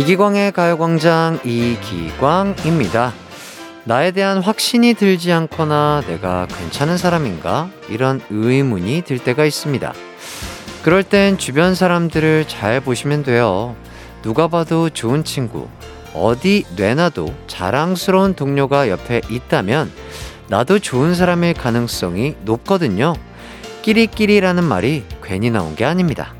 [0.00, 3.12] 이기광의 가요광장 이기광입니다.
[3.84, 7.68] 나에 대한 확신이 들지 않거나 내가 괜찮은 사람인가?
[7.90, 9.92] 이런 의문이 들 때가 있습니다.
[10.82, 13.76] 그럴 땐 주변 사람들을 잘 보시면 돼요.
[14.22, 15.68] 누가 봐도 좋은 친구,
[16.14, 19.92] 어디 뇌나도 자랑스러운 동료가 옆에 있다면
[20.48, 23.12] 나도 좋은 사람일 가능성이 높거든요.
[23.82, 26.39] 끼리끼리라는 말이 괜히 나온 게 아닙니다.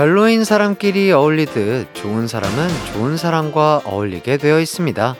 [0.00, 5.14] 별로인 사람끼리 어울리듯 좋은 사람은 좋은 사람과 어울리게 되어 있습니다.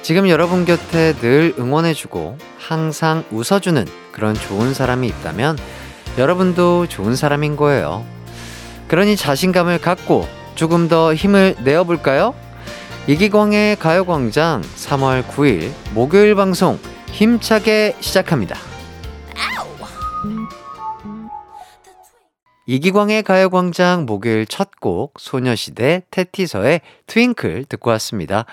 [0.00, 5.58] 지금 여러분 곁에 늘 응원해주고 항상 웃어주는 그런 좋은 사람이 있다면
[6.16, 8.02] 여러분도 좋은 사람인 거예요.
[8.86, 12.34] 그러니 자신감을 갖고 조금 더 힘을 내어볼까요?
[13.08, 16.78] 이기광의 가요광장 3월 9일 목요일 방송
[17.12, 18.56] 힘차게 시작합니다.
[22.68, 28.44] 이기광의 가요광장 목요일 첫 곡 소녀시대 테티서의 트윙클 듣고 왔습니다.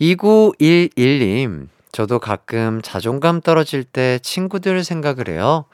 [0.00, 5.64] 2911님, 저도 가끔 자존감 떨어질 때 친구들 생각을 해요.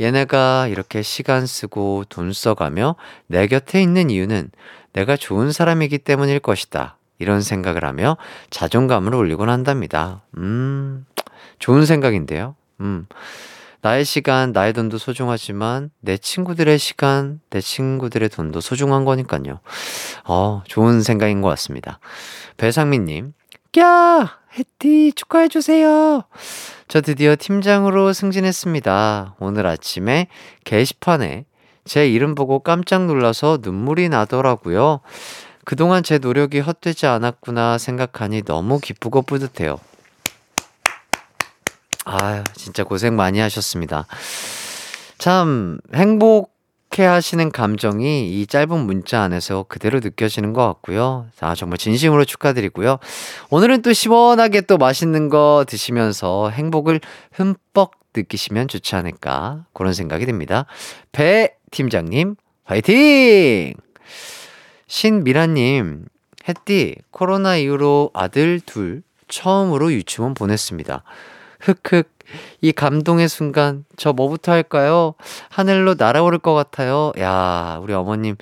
[0.00, 2.96] 얘네가 이렇게 시간 쓰고 돈 써가며
[3.28, 4.50] 내 곁에 있는 이유는
[4.92, 6.96] 내가 좋은 사람이기 때문일 것이다.
[7.20, 8.16] 이런 생각을 하며
[8.50, 10.22] 자존감을 올리곤 한답니다.
[10.38, 11.06] 음,
[11.60, 12.56] 좋은 생각인데요.
[12.80, 13.06] 음.
[13.86, 19.60] 나의 시간, 나의 돈도 소중하지만 내 친구들의 시간, 내 친구들의 돈도 소중한 거니까요.
[20.24, 22.00] 어, 좋은 생각인 것 같습니다.
[22.56, 23.32] 배상민님,
[23.78, 24.38] 야!
[24.58, 26.24] 해티 축하해주세요.
[26.88, 29.36] 저 드디어 팀장으로 승진했습니다.
[29.38, 30.26] 오늘 아침에
[30.64, 31.44] 게시판에
[31.84, 34.98] 제 이름 보고 깜짝 놀라서 눈물이 나더라고요.
[35.64, 39.78] 그동안 제 노력이 헛되지 않았구나 생각하니 너무 기쁘고 뿌듯해요.
[42.08, 44.06] 아유, 진짜 고생 많이 하셨습니다.
[45.18, 51.26] 참, 행복해 하시는 감정이 이 짧은 문자 안에서 그대로 느껴지는 것 같고요.
[51.40, 52.98] 아, 정말 진심으로 축하드리고요.
[53.50, 57.00] 오늘은 또 시원하게 또 맛있는 거 드시면서 행복을
[57.32, 59.64] 흠뻑 느끼시면 좋지 않을까.
[59.72, 60.66] 그런 생각이 듭니다.
[61.10, 63.74] 배 팀장님, 화이팅!
[64.86, 66.04] 신미라님,
[66.48, 71.02] 햇띠, 코로나 이후로 아들 둘 처음으로 유치원 보냈습니다.
[71.66, 72.08] 흑흑.
[72.60, 75.14] 이 감동의 순간, 저 뭐부터 할까요?
[75.48, 77.12] 하늘로 날아오를 것 같아요.
[77.20, 78.36] 야, 우리 어머님.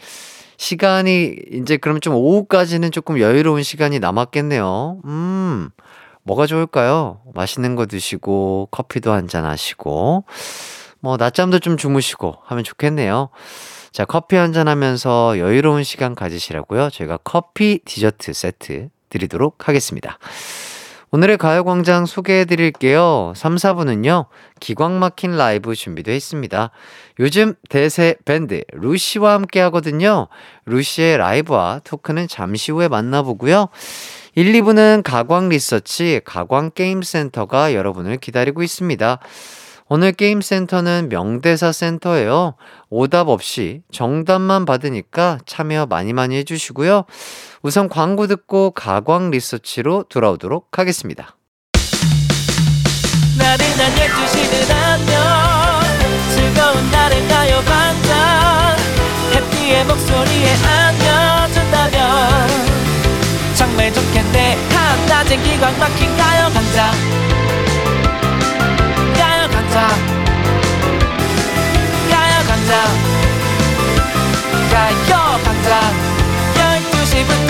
[0.57, 5.01] 시간이, 이제 그럼 좀 오후까지는 조금 여유로운 시간이 남았겠네요.
[5.05, 5.71] 음,
[6.23, 7.21] 뭐가 좋을까요?
[7.35, 10.25] 맛있는 거 드시고, 커피도 한 잔 하시고,
[11.01, 13.29] 뭐, 낮잠도 좀 주무시고 하면 좋겠네요.
[13.93, 16.89] 자, 커피 한 잔 하면서 여유로운 시간 가지시라고요.
[16.91, 20.19] 저희가 커피 디저트 세트 드리도록 하겠습니다.
[21.15, 23.33] 오늘의 가요광장 소개해 드릴게요.
[23.37, 24.27] 3, 4부는요,
[24.59, 26.71] 기광 막힌 라이브 준비되어 있습니다.
[27.21, 30.27] 요즘 대세 밴드 루시와 함께 하거든요.
[30.67, 33.69] 루시의 라이브와 토크는 잠시 후에 만나보고요.
[34.35, 39.21] 1, 2부는 가광 리서치 가광 게임센터가 여러분을 기다리고 있습니다.
[39.87, 42.55] 오늘 게임센터는 명대사 센터예요.
[42.91, 47.05] 오답 없이 정답만 받으니까 참여 많이 많이 해주시고요.
[47.65, 51.35] 우선 광고 듣고 가광 리서치로 돌아오도록 하겠습니다.
[53.39, 55.17] 나른한 12시는 안녕
[56.29, 58.77] 즐거운 날을 가요 반짝.
[59.33, 62.49] 해피의 목소리에 안겨준다면
[63.57, 64.59] 정말 좋겠네.
[64.69, 66.93] 한낮엔 기광 막힌 가요 반짝.
[69.17, 69.89] 가요 반짝.
[72.11, 73.14] 가요 반짝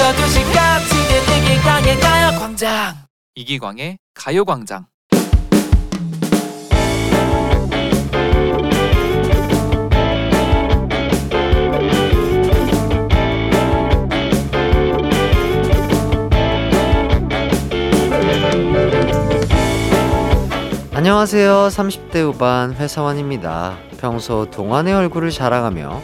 [0.04, 0.92] 1시부터 2시까지
[1.34, 2.94] 이기광의 가요광장
[3.36, 4.86] 이기광의 가요광장
[20.92, 21.68] 안녕하세요.
[21.68, 23.78] 30대 후반 회사원입니다.
[23.98, 26.02] 평소 동안의 얼굴을 자랑하며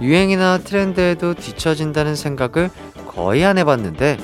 [0.00, 2.70] 유행이나 트렌드에도 뒤처진다는 생각을
[3.10, 4.18] 거의 안 해봤는데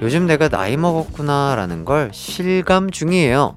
[0.00, 3.56] 요즘 내가 나이 먹었구나 라는 걸 실감 중이에요.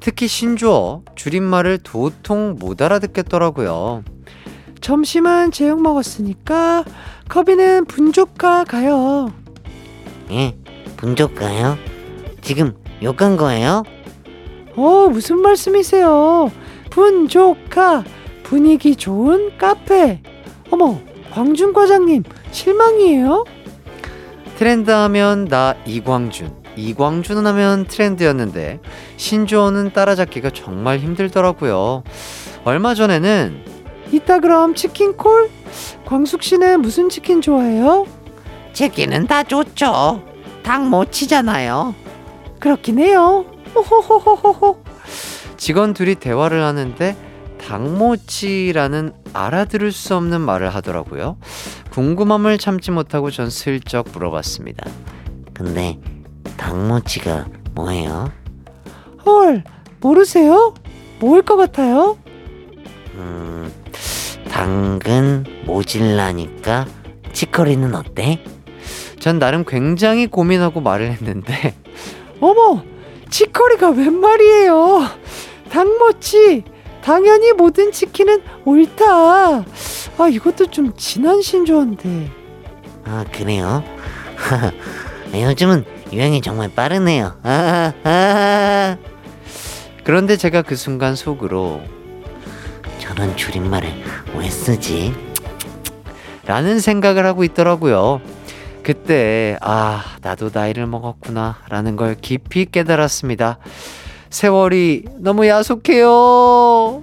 [0.00, 4.02] 특히 신조어, 줄임말을 도통 못 알아듣겠더라고요.
[4.80, 6.84] 점심은 제육 먹었으니까
[7.28, 9.32] 커비는 분조가 가요.
[10.32, 10.56] 예,
[10.96, 11.76] 분조가요?
[12.42, 13.84] 지금 욕한 거예요?
[14.76, 16.50] 어, 무슨 말씀이세요?
[16.90, 18.04] 분조카
[18.42, 20.22] 분위기 좋은 카페.
[20.70, 20.98] 어머,
[21.30, 23.44] 광준 과장님 실망이에요?
[24.58, 26.50] 트렌드 하면 나 이광준.
[26.74, 28.80] 이광준 하면 트렌드였는데
[29.16, 32.02] 신조어는 따라잡기가 정말 힘들더라고요.
[32.64, 33.62] 얼마 전에는
[34.10, 35.48] 이따 그럼 치킨 콜?
[36.06, 38.08] 광숙 씨는 무슨 치킨 좋아해요?
[38.72, 40.24] 치킨은 다 좋죠.
[40.64, 41.94] 닭모치잖아요.
[42.58, 43.44] 그렇긴 해요.
[43.76, 44.82] 호호호호호호.
[45.56, 47.16] 직원 둘이 대화를 하는데
[47.58, 51.36] 닭모치라는 알아들을 수 없는 말을 하더라고요.
[51.98, 54.88] 궁금함을 참지 못하고 전 슬쩍 물어봤습니다.
[55.52, 55.98] 근데
[56.56, 58.30] 닭모치가 뭐예요?
[59.26, 59.64] 헐,
[59.98, 60.74] 모르세요?
[61.18, 62.16] 뭐일 것 같아요?
[63.14, 63.72] 음,
[64.48, 66.86] 당근 모질라니까
[67.32, 68.44] 치커리는 어때?
[69.18, 71.74] 전 나름 굉장히 고민하고 말을 했는데
[72.38, 72.80] 어머,
[73.28, 75.04] 치커리가 웬 말이에요?
[75.68, 76.62] 닭모치,
[77.08, 79.06] 당연히 모든 치킨은 옳다.
[79.06, 82.30] 아, 이것도 좀 지난 신조어인데.
[83.06, 83.82] 아 그래요?
[85.32, 87.38] 요즘은 유행이 정말 빠르네요.
[87.42, 88.98] 아, 아.
[90.04, 91.80] 그런데 제가 그 순간 속으로
[92.98, 93.88] 저런 줄임말을
[94.36, 95.14] 왜 쓰지?
[96.44, 98.20] 라는 생각을 하고 있더라고요.
[98.82, 103.56] 그때 아 나도 나이를 먹었구나 라는 걸 깊이 깨달았습니다.
[104.30, 107.02] 세월이 너무 야속해요.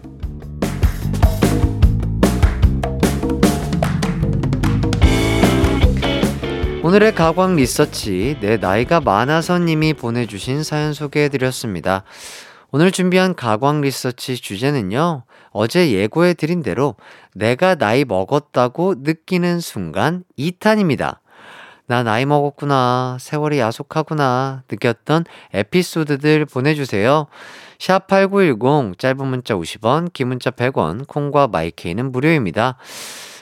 [6.83, 12.03] 오늘의 가광 리서치 내 나이가 많아서 님이 보내주신 사연 소개해드렸습니다.
[12.71, 15.23] 오늘 준비한 가광 리서치 주제는요.
[15.49, 16.95] 어제 예고해드린 대로
[17.33, 21.17] 내가 나이 먹었다고 느끼는 순간 2탄입니다.
[21.87, 23.17] 나 나이 먹었구나.
[23.19, 24.63] 세월이 야속하구나.
[24.69, 27.27] 느꼈던 에피소드들 보내주세요.
[27.77, 32.77] 샵 8910, 짧은 문자 50원, 긴 문자 100원, 콩과 마이케이는 무료입니다.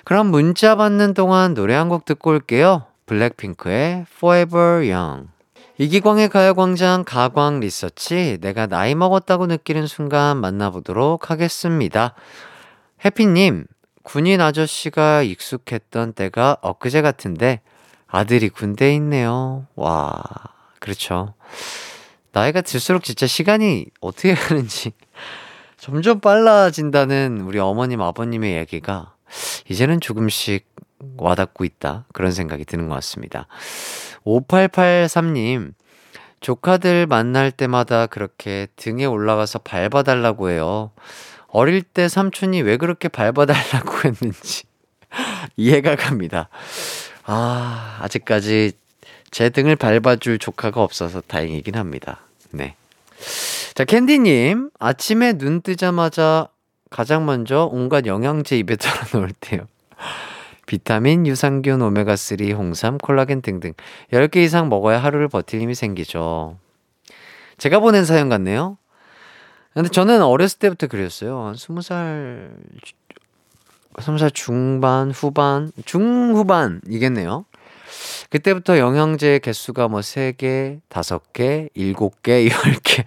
[0.04, 2.86] 그럼 문자 받는 동안 노래 한 곡 듣고 올게요.
[3.06, 5.30] 블랙핑크의 Forever Young.
[5.78, 12.14] 이기광의 가요광장 가광 리서치 내가 나이 먹었다고 느끼는 순간 만나보도록 하겠습니다.
[13.04, 13.66] 해피님,
[14.04, 17.62] 군인 아저씨가 익숙했던 때가 엊그제 같은데
[18.14, 19.66] 아들이 군대에 있네요.
[19.76, 20.22] 와,
[20.78, 21.34] 그렇죠.
[22.32, 24.92] 나이가 들수록 진짜 시간이 어떻게 가는지
[25.78, 29.16] 점점 빨라진다는 우리 어머님, 아버님의 얘기가
[29.68, 30.68] 이제는 조금씩
[31.18, 32.06] 와닿고 있다.
[32.14, 33.48] 그런 생각이 드는 것 같습니다.
[34.26, 35.74] 5883님,
[36.40, 40.92] 조카들 만날 때마다 그렇게 등에 올라가서 밟아달라고 해요.
[41.48, 44.66] 어릴 때 삼촌이 왜 그렇게 밟아달라고 했는지
[45.58, 46.50] 이해가 갑니다.
[47.26, 48.74] 아, 아직까지
[49.32, 52.22] 제 등을 밟아줄 조카가 없어서 다행이긴 합니다.
[52.52, 52.76] 네.
[53.74, 56.48] 자, 캔디님, 아침에 눈 뜨자마자
[56.90, 59.68] 가장 먼저 온갖 영양제 입에 들어놓을 때요.
[60.66, 63.74] 비타민, 유산균, 오메가3, 홍삼, 콜라겐 등등
[64.12, 66.58] 10개 이상 먹어야 하루를 버틸 힘이 생기죠.
[67.58, 68.78] 제가 보낸 사연 같네요.
[69.74, 71.46] 근데 저는 어렸을 때부터 그랬어요.
[71.46, 72.52] 한 20살,
[73.94, 77.46] 20살 중반, 후반, 중후반이겠네요.
[78.30, 83.06] 그때부터 영양제 개수가 뭐 3개, 5개, 7개, 10개,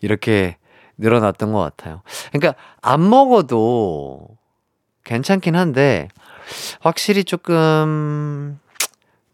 [0.00, 0.56] 이렇게
[0.98, 2.02] 늘어났던 것 같아요.
[2.32, 4.28] 그러니까 안 먹어도
[5.04, 6.08] 괜찮긴 한데,
[6.80, 8.58] 확실히 조금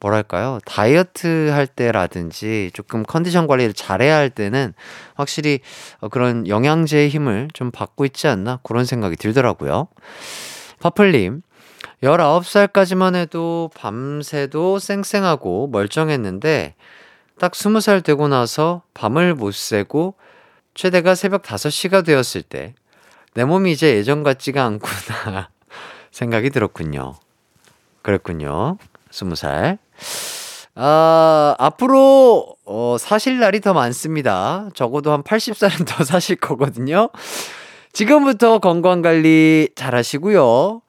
[0.01, 4.75] 뭐랄까요 다이어트 할 때라든지 조금 컨디션 관리를 잘해야 할 때는
[5.15, 5.61] 확실히
[6.01, 9.87] 어, 그런 영양제의 힘을 좀 받고 있지 않나 그런 생각이 들더라고요.
[10.83, 11.43] 파플님
[12.03, 16.75] 19살까지만 해도 밤새도 쌩쌩하고 멀쩡했는데
[17.39, 20.15] 딱 20살 되고 나서 밤을 못 새고
[20.75, 22.75] 최대가 새벽 5시가 되었을 때
[23.35, 25.49] 내 몸이 이제 예전 같지가 않구나
[26.11, 27.15] 생각이 들었군요.
[28.03, 28.77] 그랬군요.
[29.11, 29.79] 스무 살.
[30.75, 34.69] 아, 앞으로, 어, 사실 날이 더 많습니다.
[34.75, 37.11] 적어도 한 80살은 더 사실 거거든요.
[37.93, 40.81] 지금부터 건강관리 잘 하시고요.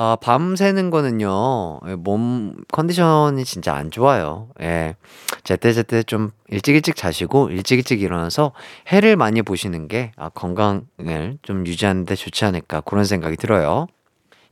[0.00, 4.48] 아, 밤 새는 거는요, 몸 컨디션이 진짜 안 좋아요.
[4.60, 4.94] 예.
[5.42, 8.52] 제때제때 좀 일찍 일찍 자시고, 일찍 일찍 일어나서
[8.92, 13.88] 해를 많이 보시는 게, 아, 건강을 좀 유지하는데 좋지 않을까, 그런 생각이 들어요.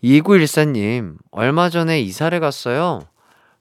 [0.03, 3.03] 2914님, 얼마 전에 이사를 갔어요.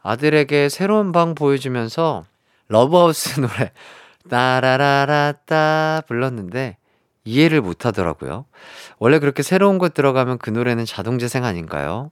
[0.01, 2.23] 아들에게 새로운 방 보여주면서
[2.67, 3.71] 러브하우스 노래
[4.29, 6.77] 따라라라따 불렀는데
[7.25, 8.45] 이해를 못 하더라고요.
[8.99, 12.11] 원래 그렇게 새로운 곳 들어가면 그 노래는 자동 재생 아닌가요?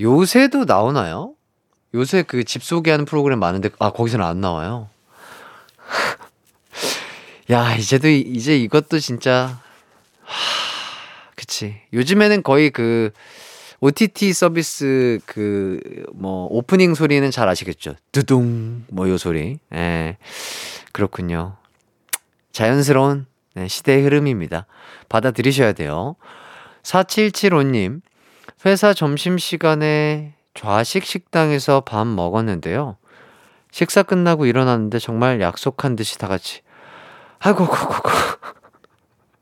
[0.00, 1.34] 요새도 나오나요?
[1.94, 4.88] 요새 그 집 소개하는 프로그램 많은데 아 거기서는 안 나와요.
[7.50, 9.60] 야 이제도 이제 이것도 진짜
[11.34, 11.80] 그치.
[11.92, 13.10] 요즘에는 거의 그
[13.80, 15.80] OTT 서비스 그
[16.14, 17.94] 뭐 오프닝 소리는 잘 아시겠죠?
[18.12, 19.58] 두둥 뭐 요 소리.
[19.74, 20.16] 예.
[20.92, 21.56] 그렇군요.
[22.52, 23.26] 자연스러운
[23.58, 24.66] 네, 시대의 흐름입니다.
[25.08, 26.14] 받아들이셔야 돼요.
[26.84, 28.02] 4775님,
[28.64, 32.98] 회사 점심시간에 좌식 식당에서 밥 먹었는데요.
[33.72, 36.60] 식사 끝나고 일어났는데 정말 약속한 듯이 다 같이,
[37.40, 38.10] 아이고, 고고고.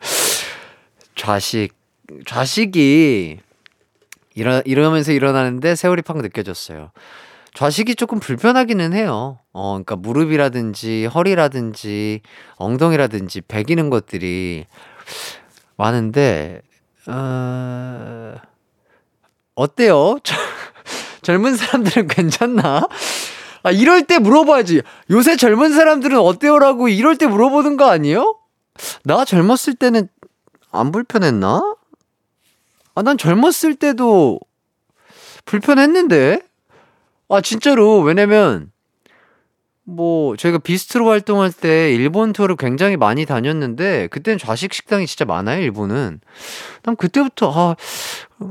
[1.15, 1.75] 좌식,
[2.25, 3.39] 좌식이
[4.35, 6.91] 일어, 이러면서 일어나는데 세월이 팍 느껴졌어요.
[7.57, 9.39] 좌식이 조금 불편하기는 해요.
[9.55, 12.21] 어, 그러니까 무릎이라든지 허리라든지
[12.57, 14.67] 엉덩이라든지 베기는 것들이
[15.79, 16.61] 많은데,
[17.07, 18.35] 어,
[19.55, 20.19] 어때요?
[21.23, 22.87] 젊은 사람들은 괜찮나?
[23.63, 24.83] 아, 이럴 때 물어봐야지.
[25.11, 28.39] 요새 젊은 사람들은 어때요라고 이럴 때 물어보는 거 아니에요?
[29.05, 30.11] 나 젊었을 때는
[30.73, 31.75] 안 불편했나?
[32.95, 34.41] 아, 난 젊었을 때도
[35.47, 36.43] 불편했는데?
[37.29, 38.01] 아, 진짜로.
[38.01, 38.71] 왜냐면,
[39.85, 45.61] 뭐, 저희가 비스트로 활동할 때 일본 투어를 굉장히 많이 다녔는데, 그때는 좌식 식당이 진짜 많아요,
[45.61, 46.21] 일본은.
[46.83, 47.77] 난 그때부터, 아,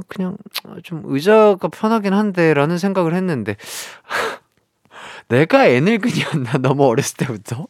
[0.07, 0.37] 그냥
[0.83, 3.55] 좀 의자가 편하긴 한데, 라는 생각을 했는데,
[5.29, 7.67] 내가 애늙은이었나, 너무 어렸을 때부터?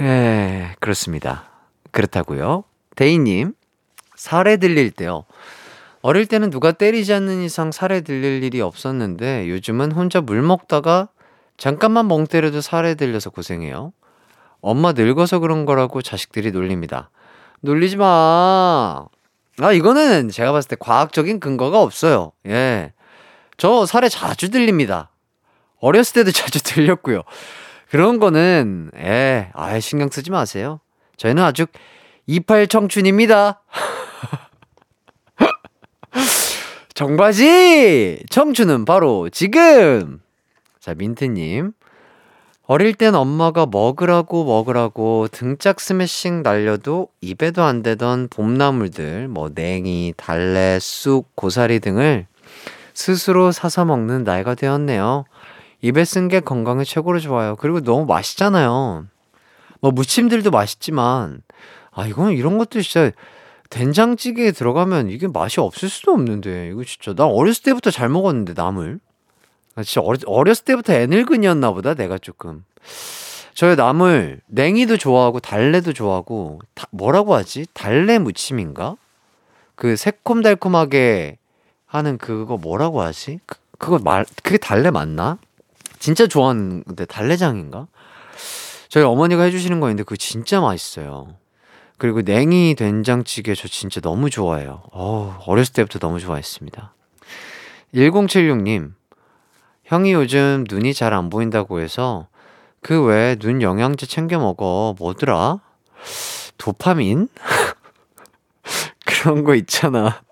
[0.00, 1.50] 예, 그렇습니다.
[1.90, 2.64] 그렇다고요.
[2.96, 3.52] 데이님,
[4.16, 5.24] 살에 들릴 때요.
[6.02, 11.08] 어릴 때는 누가 때리지 않는 이상 살에 들릴 일이 없었는데 요즘은 혼자 물 먹다가
[11.56, 13.92] 잠깐만 멍 때려도 살에 들려서 고생해요.
[14.60, 17.10] 엄마 늙어서 그런 거라고 자식들이 놀립니다.
[17.60, 19.06] 놀리지 마.
[19.58, 22.32] 아, 이거는 제가 봤을 때 과학적인 근거가 없어요.
[22.46, 22.92] 예.
[23.56, 25.10] 저 살에 자주 들립니다.
[25.78, 27.22] 어렸을 때도 자주 들렸고요.
[27.90, 30.80] 그런 거는, 예, 아예 신경 쓰지 마세요.
[31.16, 31.66] 저희는 아주
[32.26, 33.62] 이팔 청춘입니다.
[37.02, 38.22] 정바지!
[38.30, 40.20] 청춘은 바로 지금!
[40.78, 41.72] 자, 민트님.
[42.68, 50.78] 어릴 땐 엄마가 먹으라고 먹으라고 등짝 스매싱 날려도 입에도 안 되던 봄나물들, 뭐 냉이, 달래,
[50.80, 52.28] 쑥, 고사리 등을
[52.94, 55.24] 스스로 사서 먹는 나이가 되었네요.
[55.80, 57.56] 입에 쓴 게 건강에 최고로 좋아요.
[57.56, 59.06] 그리고 너무 맛있잖아요.
[59.80, 61.42] 뭐 무침들도 맛있지만,
[61.90, 63.10] 아, 이건 이런 것도 진짜
[63.72, 66.68] 된장찌개에 들어가면 이게 맛이 없을 수도 없는데.
[66.70, 69.00] 이거 진짜 나 어렸을 때부터 잘 먹었는데 나물
[69.74, 72.64] 나 진짜 어렸, 어렸을 때부터 애늙은이었나 보다 내가 조금.
[73.54, 77.66] 저희 나물 냉이도 좋아하고 달래도 좋아하고 다, 뭐라고 하지?
[77.72, 78.96] 달래 무침인가?
[79.74, 81.38] 그 새콤달콤하게
[81.86, 83.40] 하는 그거 뭐라고 하지?
[83.46, 85.38] 그, 그거 말 그게 달래 맞나?
[85.98, 87.86] 진짜 좋아하는데 달래장인가?
[88.88, 91.36] 저희 어머니가 해주시는 거 있는데 그거 진짜 맛있어요
[92.02, 94.82] 그리고 냉이 된장찌개 저 진짜 너무 좋아해요.
[94.90, 96.92] 어 어렸을 때부터 너무 좋아했습니다.
[97.94, 98.94] 1076님,
[99.84, 102.26] 형이 요즘 눈이 잘 안 보인다고 해서
[102.80, 104.96] 그 외에 눈 영양제 챙겨 먹어.
[104.98, 105.60] 뭐더라?
[106.58, 107.28] 도파민?
[109.06, 110.22] 그런 거 있잖아.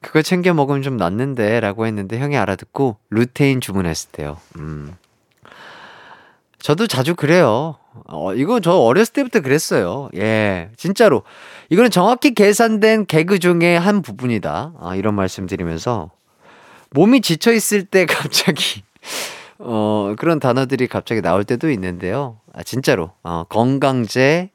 [0.00, 4.38] 그거 챙겨 먹으면 좀 낫는데 라고 했는데 형이 알아듣고 루테인 주문했을 때요.
[4.56, 4.96] 음.
[6.62, 7.76] 저도 자주 그래요.
[8.06, 10.08] 어, 이거 저 어렸을 때부터 그랬어요.
[10.14, 11.22] 예, 진짜로.
[11.70, 14.74] 이거는 정확히 계산된 개그 중에 한 부분이다.
[14.78, 16.10] 아, 이런 말씀 드리면서
[16.90, 18.82] 몸이 지쳐있을 때 갑자기,
[19.58, 22.40] 어, 그런 단어들이 갑자기 나올 때도 있는데요.
[22.52, 23.12] 아, 진짜로.
[23.22, 24.50] 어, 건강제,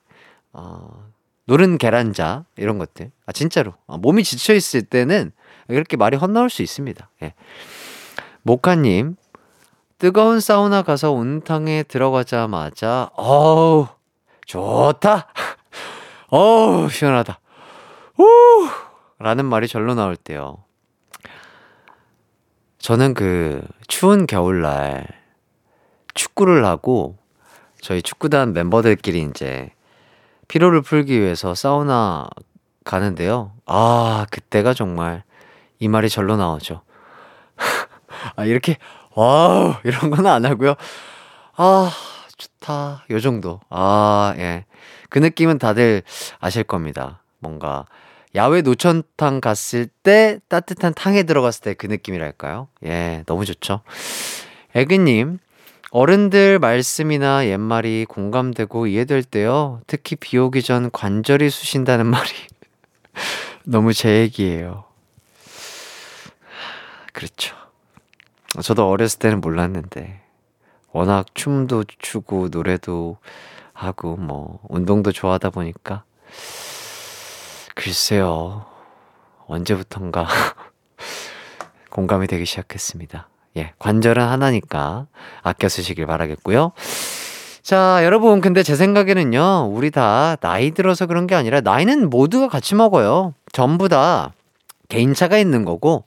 [0.54, 1.06] 어,
[1.46, 3.12] 노른 계란자, 이런 것들.
[3.26, 3.74] 아, 진짜로.
[3.88, 5.32] 어, 몸이 지쳐있을 때는
[5.70, 7.10] 이렇게 말이 헛나올 수 있습니다.
[7.24, 7.34] 예.
[8.44, 9.16] 모카님,
[9.98, 13.88] 뜨거운 사우나 가서 온탕에 들어가자마자 어우
[14.46, 15.28] 좋다.
[16.30, 17.40] 어우 시원하다.
[18.20, 18.26] 우
[19.20, 20.64] 라는 말이 절로 나올 때요.
[22.78, 25.08] 저는 그 추운 겨울날
[26.14, 27.18] 축구를 하고
[27.80, 29.72] 저희 축구단 멤버들끼리 이제
[30.48, 32.28] 피로를 풀기 위해서 사우나
[32.84, 33.54] 가는데요.
[33.66, 35.24] 아 그때가 정말
[35.80, 36.82] 이 말이 절로 나오죠.
[38.36, 38.78] 아 이렇게
[39.16, 40.76] 와우, 이런 건 안 하고요.
[41.56, 41.92] 아,
[42.38, 43.06] 좋다.
[43.12, 43.60] 요 정도.
[43.70, 44.66] 아, 예.
[45.10, 46.02] 그 느낌은 다들
[46.40, 47.22] 아실 겁니다.
[47.40, 47.86] 뭔가
[48.36, 52.68] 야외 노천탕 갔을 때 따뜻한 탕에 들어갔을 때 그 느낌이랄까요?
[52.86, 53.82] 예, 너무 좋죠.
[54.76, 55.40] 애기님,
[55.92, 59.80] 어른들 말씀이나 옛말이 공감되고 이해될 때요.
[59.88, 62.30] 특히 비 오기 전 관절이 쑤신다는 말이
[63.64, 64.84] 너무 제 얘기예요.
[67.14, 67.56] 그렇죠.
[68.62, 70.22] 저도 어렸을 때는 몰랐는데
[70.92, 73.18] 워낙 춤도 추고 노래도
[73.74, 76.04] 하고 뭐 운동도 좋아하다 보니까
[77.76, 78.66] 글쎄요.
[79.48, 80.28] 언제부턴가
[81.92, 83.30] 공감이 되기 시작했습니다.
[83.58, 85.08] 예, 관절은 하나니까
[85.44, 86.72] 아껴 쓰시길 바라겠고요.
[87.62, 92.76] 자, 여러분, 근데 제 생각에는요, 우리 다 나이 들어서 그런 게 아니라, 나이는 모두가 같이
[92.76, 93.34] 먹어요.
[93.52, 94.34] 전부 다
[94.88, 96.06] 개인차가 있는 거고,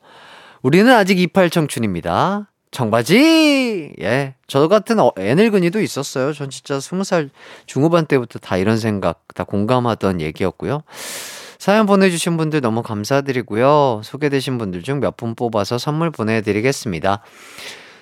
[0.62, 2.50] 우리는 아직 28 청춘입니다.
[2.70, 3.94] 청바지!
[4.00, 4.34] 예.
[4.46, 6.32] 저 같은 어, 애늙은이도 있었어요.
[6.32, 7.30] 전 진짜 20살
[7.66, 10.82] 중후반 때부터 다 이런 생각, 다 공감하던 얘기였고요.
[11.58, 14.02] 사연 보내주신 분들 너무 감사드리고요.
[14.04, 17.22] 소개되신 분들 중 몇 분 뽑아서 선물 보내드리겠습니다.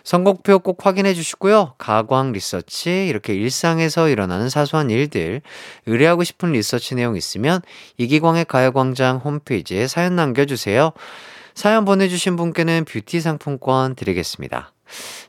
[0.03, 1.75] 선곡표 꼭 확인해 주시고요.
[1.79, 5.43] 가광 리서치, 이렇게 일상에서 일어나는 사소한 일들,
[5.87, 7.61] 의뢰하고 싶은 리서치 내용 있으면
[7.99, 10.93] 이기광의 가요광장 홈페이지에 사연 남겨주세요.
[11.57, 14.73] 사연 보내주신 분께는 뷰티 상품권 드리겠습니다.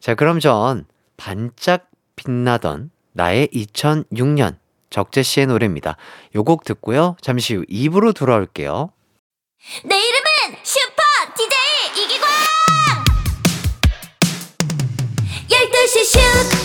[0.02, 4.58] 자, 그럼 전 반짝 빛나던 나의 2006년
[4.90, 5.96] 적재 씨의 노래입니다.
[6.36, 7.16] 요 곡 듣고요.
[7.22, 8.92] 잠시 후 2부로 돌아올게요.
[9.86, 11.02] 내 이름은 슈퍼
[11.36, 12.28] DJ 이기광
[15.50, 16.57] 12시 슈퍼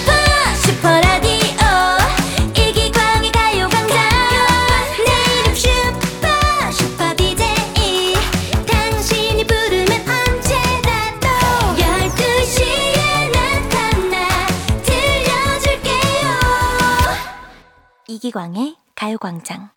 [18.22, 19.70] 이기광의 가요광장.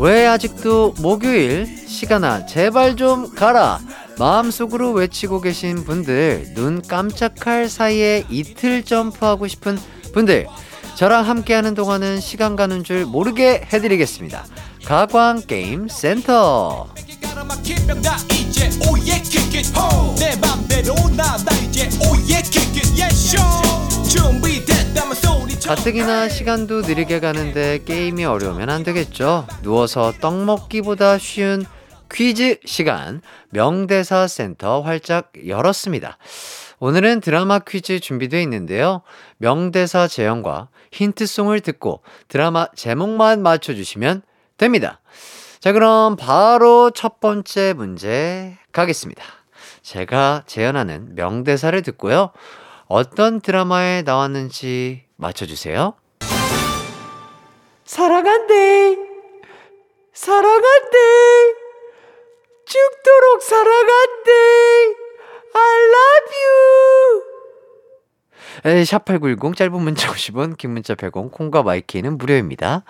[0.00, 1.66] 왜 아직도 목요일?
[1.86, 3.78] 시간아 제발 좀 가라.
[4.18, 9.78] 마음속으로 외치고 계신 분들 눈 깜짝할 사이에 이틀 점프하고 싶은
[10.12, 10.48] 분들
[10.96, 14.44] 저랑 함께하는 동안은 시간 가는 줄 모르게 해드리겠습니다
[14.84, 16.86] 가광 게임 센터
[25.66, 29.46] 가뜩이나 시간도 느리게 가는데 게임이 어려우면 안 되겠죠.
[29.62, 31.64] 누워서 떡 먹기보다 쉬운
[32.12, 36.18] 퀴즈 시간 명대사 센터 활짝 열었습니다.
[36.78, 39.00] 오늘은 드라마 퀴즈 준비되어 있는데요.
[39.38, 44.22] 명대사 재현과 힌트송을 듣고 드라마 제목만 맞춰주시면
[44.56, 45.00] 됩니다.
[45.60, 49.22] 자, 그럼 바로 첫 번째 문제 가겠습니다.
[49.82, 52.30] 제가 재현하는 명대사를 듣고요.
[52.86, 55.94] 어떤 드라마에 나왔는지 맞춰주세요.
[57.84, 58.96] 사랑한대.
[60.12, 60.98] 사랑한대.
[62.66, 64.30] 죽도록 사랑한대.
[65.54, 67.22] I love you.
[68.84, 72.84] 샵8910 짧은 문자 50원, 긴 문자 100원, 콩과 마이케이는 무료입니다.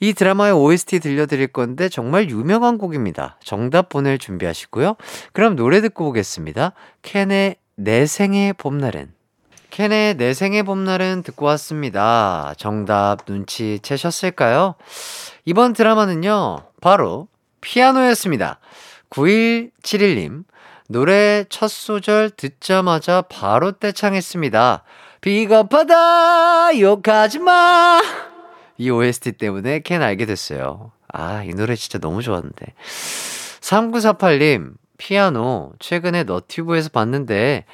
[0.00, 3.38] 이 드라마의 OST 들려드릴 건데 정말 유명한 곡입니다.
[3.42, 4.96] 정답 보낼 준비하시고요.
[5.32, 6.72] 그럼 노래 듣고 오겠습니다.
[7.02, 9.12] 캔의 내 생의 봄날은.
[9.70, 12.54] 캔의 내 생의 봄날은 듣고 왔습니다.
[12.56, 14.74] 정답 눈치채셨을까요?
[15.44, 17.28] 이번 드라마는요, 바로
[17.60, 18.60] 피아노였습니다.
[19.10, 20.44] 9171님,
[20.88, 24.82] 노래 첫 소절 듣자마자 바로 떼창했습니다.
[25.20, 28.00] 비겁하다, 욕하지 마!
[28.78, 30.92] 이 OST 때문에 캔 알게 됐어요.
[31.12, 32.74] 아, 이 노래 진짜 너무 좋았는데.
[33.60, 37.64] 3948님, 피아노 최근에 너튜브에서 봤는데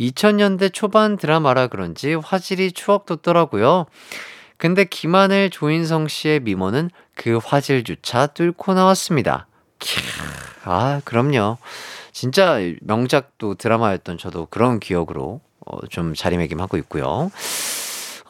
[0.00, 3.86] 2000년대 초반 드라마라 그런지 화질이 추억 돋더라고요.
[4.56, 9.46] 근데 김하늘 조인성 씨의 미모는 그 화질조차 뚫고 나왔습니다.
[9.78, 10.00] 캬,
[10.64, 11.58] 아, 그럼요.
[12.12, 17.30] 진짜 명작도 드라마였던 저도 그런 기억으로 어, 좀 자리매김하고 있고요.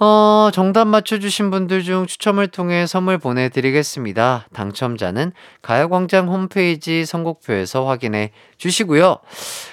[0.04, 4.48] 어, 정답 맞춰주신 분들 중 추첨을 통해 선물 보내드리겠습니다.
[4.52, 9.16] 당첨자는 가요광장 홈페이지 선곡표에서 확인해 주시고요.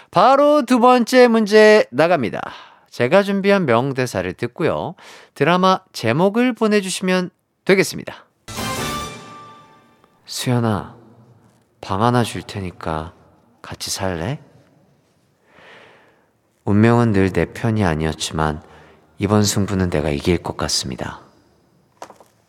[0.10, 2.40] 바로 두 번째 문제 나갑니다.
[2.90, 4.96] 제가 준비한 명대사를 듣고요.
[5.36, 7.30] 드라마 제목을 보내주시면
[7.66, 8.26] 되겠습니다.
[10.26, 10.96] 수연아,
[11.82, 13.12] 방 하나 줄 테니까
[13.62, 14.40] 같이 살래?
[16.64, 18.71] 운명은 늘 내 편이 아니었지만
[19.22, 21.20] 이번 승부는 내가 이길 것 같습니다.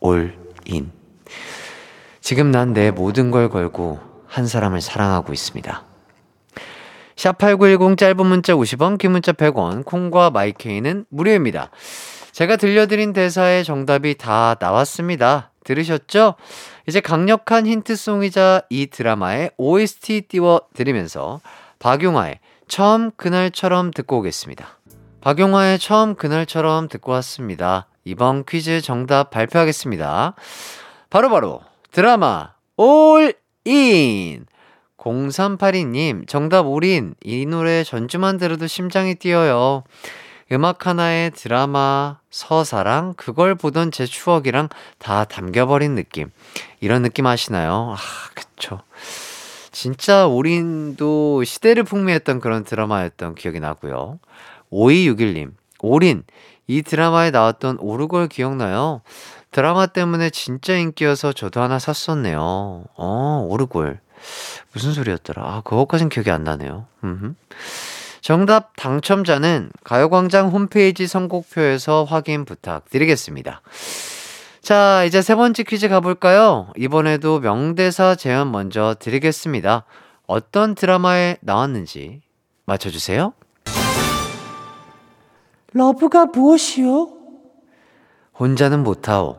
[0.01, 0.91] 올 인.
[2.23, 5.85] 지금 난 내 모든 걸 걸고 한 사람을 사랑하고 있습니다.
[7.17, 11.69] 샵8910 짧은 문자 50원, 긴 문자 100원, 콩과 마이케이는 무료입니다.
[12.33, 15.51] 제가 들려드린 대사의 정답이 다 나왔습니다.
[15.65, 16.37] 들으셨죠?
[16.89, 21.43] 이제 강력한 힌트송이자 이 드라마의 OST 띄워드리면서
[21.81, 24.79] 박용화의 처음 그날처럼 듣고 오겠습니다.
[25.23, 27.87] 박용화의 처음 그날처럼 듣고 왔습니다.
[28.05, 30.35] 이번 퀴즈 정답 발표하겠습니다.
[31.11, 31.61] 바로바로 바로
[31.93, 33.33] 드라마 올
[33.65, 34.47] 인!
[34.99, 37.15] 0382님, 정답 올인.
[37.23, 39.85] 이 노래 전주만 들어도 심장이 뛰어요.
[40.51, 46.31] 음악 하나에 드라마, 서사랑 그걸 보던 제 추억이랑 다 담겨버린 느낌.
[46.81, 47.95] 이런 느낌 아시나요?
[47.97, 48.81] 아, 그쵸.
[49.73, 54.19] 진짜 올인도 시대를 풍미했던 그런 드라마였던 기억이 나고요.
[54.73, 56.25] 5261님, 올인.
[56.67, 59.03] 이 드라마에 나왔던 오르골 기억나요?
[59.51, 62.85] 드라마 때문에 진짜 인기여서 저도 하나 샀었네요.
[62.97, 64.01] 어, 오르골.
[64.73, 65.43] 무슨 소리였더라?
[65.43, 66.87] 아, 그것까진 기억이 안 나네요.
[68.23, 73.61] 정답 당첨자는 가요광장 홈페이지 선곡표에서 확인 부탁드리겠습니다.
[74.63, 76.69] 자, 이제 세 번째 퀴즈 가볼까요?
[76.79, 79.85] 이번에도 명대사 제안 먼저 드리겠습니다.
[80.29, 82.23] 어떤 드라마에 나왔는지
[82.65, 83.35] 맞춰주세요.
[85.73, 87.09] Love가 무엇이오?
[88.39, 89.39] 혼자는 못하오.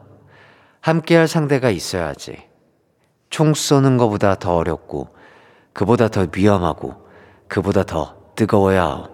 [0.82, 2.44] 함께할 상대가 있어야지.
[3.30, 5.10] 총 쏘는 것보다 더 어렵고,
[5.74, 6.96] 그보다 더 위험하고,
[7.48, 9.14] 그보다 더 뜨거워야 하오.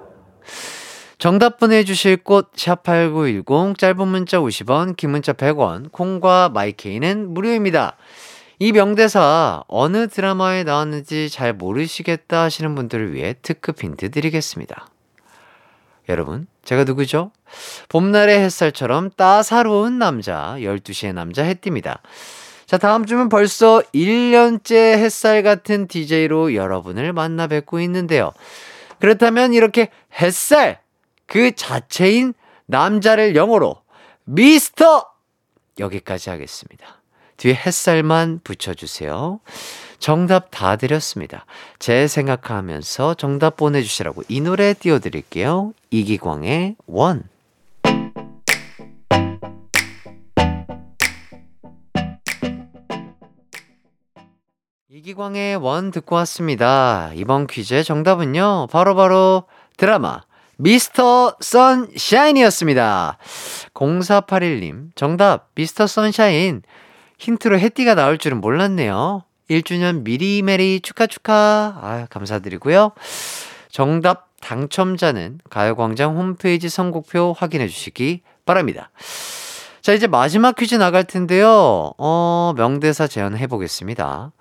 [1.18, 7.98] 정답 보내주실 곳, 샵8910, 짧은 문자 50원, 긴 문자 100원, 콩과 마이케이는 무료입니다.
[8.60, 14.88] 이 명대사, 어느 드라마에 나왔는지 잘 모르시겠다 하시는 분들을 위해 특급 힌트 드리겠습니다.
[16.10, 17.32] 여러분, 제가 누구죠?
[17.88, 22.02] 봄날의 햇살처럼 따사로운 남자, 12시의 남자 해띠입니다.
[22.66, 28.32] 자, 다음 주면 벌써 1년째 햇살 같은 DJ로 여러분을 만나 뵙고 있는데요.
[29.00, 30.80] 그렇다면 이렇게 햇살
[31.28, 32.34] 그 자체인
[32.66, 33.82] 남자를 영어로
[34.26, 35.06] 미스터
[35.80, 37.02] 여기까지 하겠습니다.
[37.40, 39.40] 뒤에 햇살만 붙여주세요.
[39.98, 41.46] 정답 다 드렸습니다.
[41.80, 45.74] 제 생각하면서 정답 보내주시라고 이 노래 띄워드릴게요.
[45.90, 47.24] 이기광의 원.
[54.90, 57.12] 이기광의 원 듣고 왔습니다.
[57.16, 59.44] 이번 퀴즈의 정답은요, 바로바로 바로
[59.78, 60.22] 드라마,
[60.58, 63.18] 미스터 선샤인이었습니다.
[63.74, 66.64] 0481님, 정답, 미스터 선샤인.
[67.20, 69.24] 힌트로 해띠가 나올 줄은 몰랐네요.
[69.50, 71.34] 1주년 미리 메리 축하 축하.
[71.34, 72.92] 아, 감사드리고요.
[73.72, 78.90] 정답 당첨자는 가요광장 홈페이지 선곡표 확인해 주시기 바랍니다.
[79.82, 81.94] 자, 이제 마지막 퀴즈 나갈 텐데요.
[81.98, 84.32] 어, 명대사 재현해 보겠습니다.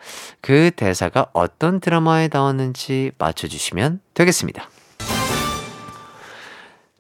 [0.41, 4.69] 그 대사가 어떤 드라마에 나왔는지 맞춰주시면 되겠습니다.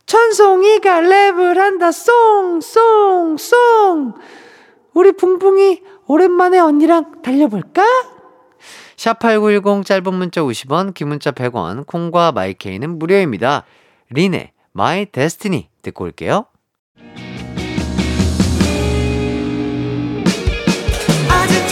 [0.06, 4.14] 천송이가 랩을 한다, 송, 송, 송.
[4.98, 7.84] 우리 붕붕이 오랜만에 언니랑 달려볼까?
[8.96, 13.64] 샵8910 짧은 문자 50원, 긴 문자 100원, 콩과 마이케이는 무료입니다.
[14.10, 16.46] 린의 My Destiny 듣고 올게요.
[21.30, 21.68] 아진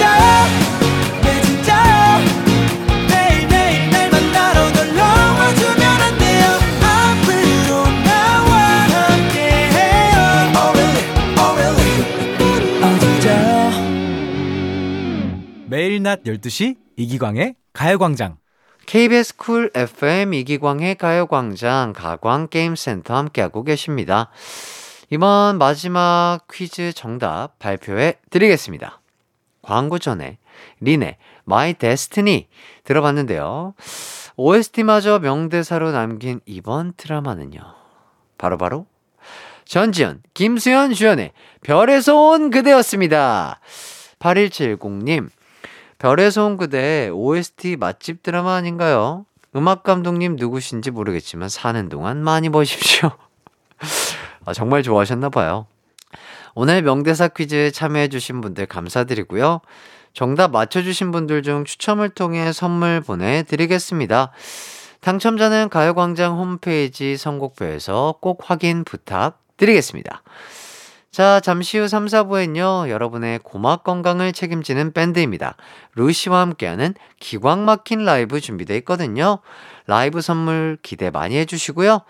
[15.68, 18.36] 매일 낮 12시 이기광의 가요광장.
[18.86, 24.30] KBS 쿨 FM 이기광의 가요광장 가광게임센터 함께하고 계십니다.
[25.10, 29.00] 이번 마지막 퀴즈 정답 발표해 드리겠습니다.
[29.60, 30.38] 광고 전에
[30.80, 31.16] 린의
[31.48, 32.46] My Destiny
[32.84, 33.74] 들어봤는데요.
[34.36, 37.60] OST마저 명대사로 남긴 이번 드라마는요.
[38.38, 38.86] 바로바로 바로
[39.64, 43.58] 전지현, 김수현 주연의 별에서 온 그대였습니다.
[44.20, 45.28] 8170님,
[45.98, 49.24] 별에서 온 그대 OST 맛집 드라마 아닌가요?
[49.54, 53.10] 음악 감독님 누구신지 모르겠지만 사는 동안 많이 보십시오.
[54.44, 55.66] 아, 정말 좋아하셨나 봐요.
[56.54, 59.60] 오늘 명대사 퀴즈에 참여해주신 분들 감사드리고요.
[60.12, 64.32] 정답 맞춰주신 분들 중 추첨을 통해 선물 보내드리겠습니다.
[65.00, 70.22] 당첨자는 가요광장 홈페이지 선곡표에서 꼭 확인 부탁드리겠습니다.
[71.16, 75.56] 자, 잠시 후 3, 4부엔요, 여러분의 고막 건강을 책임지는 밴드입니다.
[75.94, 79.38] 루시와 함께하는 기광 막힌 라이브 준비되어 있거든요.
[79.86, 82.02] 라이브 선물 기대 많이 해주시고요.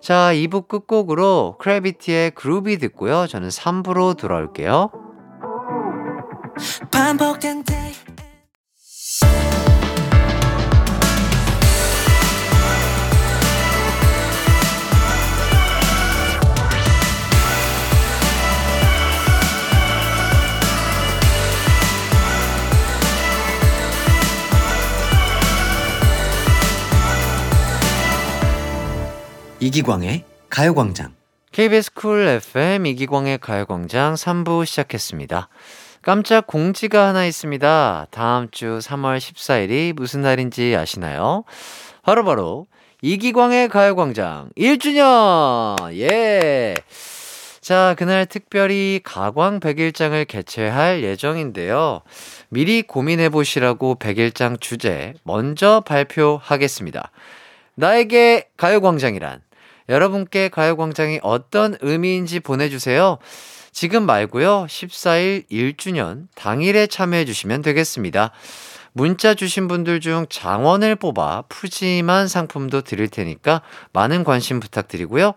[0.00, 3.26] 자, 2부 끝곡으로 크래비티의 그루비 듣고요.
[3.26, 4.92] 저는 3부로 돌아올게요.
[6.92, 9.71] 반복된 day 이
[29.70, 31.14] 기광의 가요광장.
[31.52, 35.48] KBS 쿨 FM 이기광의 가요광장 3부 시작했습니다.
[36.00, 38.06] 깜짝 공지가 하나 있습니다.
[38.10, 41.44] 다음 주 3월 14일이 무슨 날인지 아시나요?
[42.02, 42.66] 바로 바로
[43.02, 45.76] 이기광의 가요광장 1주년!
[45.96, 46.74] 예!
[47.60, 52.00] 자, 그날 특별히 가광 100일장을 개최할 예정인데요.
[52.48, 57.12] 미리 고민해 보시라고 100일장 주제 먼저 발표하겠습니다.
[57.76, 59.40] 나에게 가요광장이란
[59.92, 63.18] 여러분께 가요광장이 어떤 의미인지 보내주세요.
[63.72, 64.66] 지금 말고요.
[64.66, 68.30] 14일 1주년 당일에 참여해 주시면 되겠습니다.
[68.94, 73.60] 문자 주신 분들 중 장원을 뽑아 푸짐한 상품도 드릴 테니까
[73.92, 75.34] 많은 관심 부탁드리고요.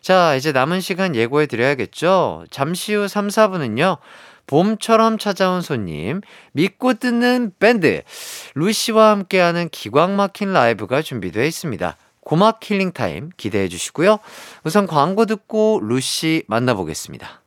[0.00, 2.46] 자, 이제 남은 시간 예고해 드려야겠죠?
[2.50, 3.98] 잠시 후 3, 4분은요.
[4.48, 6.20] 봄처럼 찾아온 손님,
[6.52, 8.02] 믿고 듣는 밴드,
[8.54, 11.96] 루시와 함께하는 기광 막힌 라이브가 준비되어 있습니다.
[12.24, 14.18] 고막 힐링 타임 기대해 주시고요.
[14.64, 17.42] 우선 광고 듣고 루시 만나보겠습니다.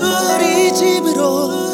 [0.00, 1.64] 우리 집으로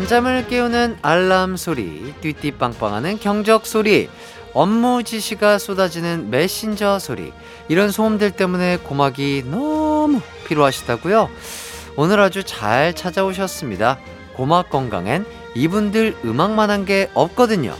[0.00, 4.08] 장 반잠을 깨우는 알람 소리, 띠띠빵빵하는 경적 소리,
[4.54, 7.32] 업무 지시가 쏟아지는 메신저 소리,
[7.68, 11.28] 이런 소음들 때문에 고막이 너무 피로하시다고요?
[11.96, 13.98] 오늘 아주 잘 찾아오셨습니다.
[14.34, 17.76] 고막 건강엔 이분들 음악만 한 게 없거든요.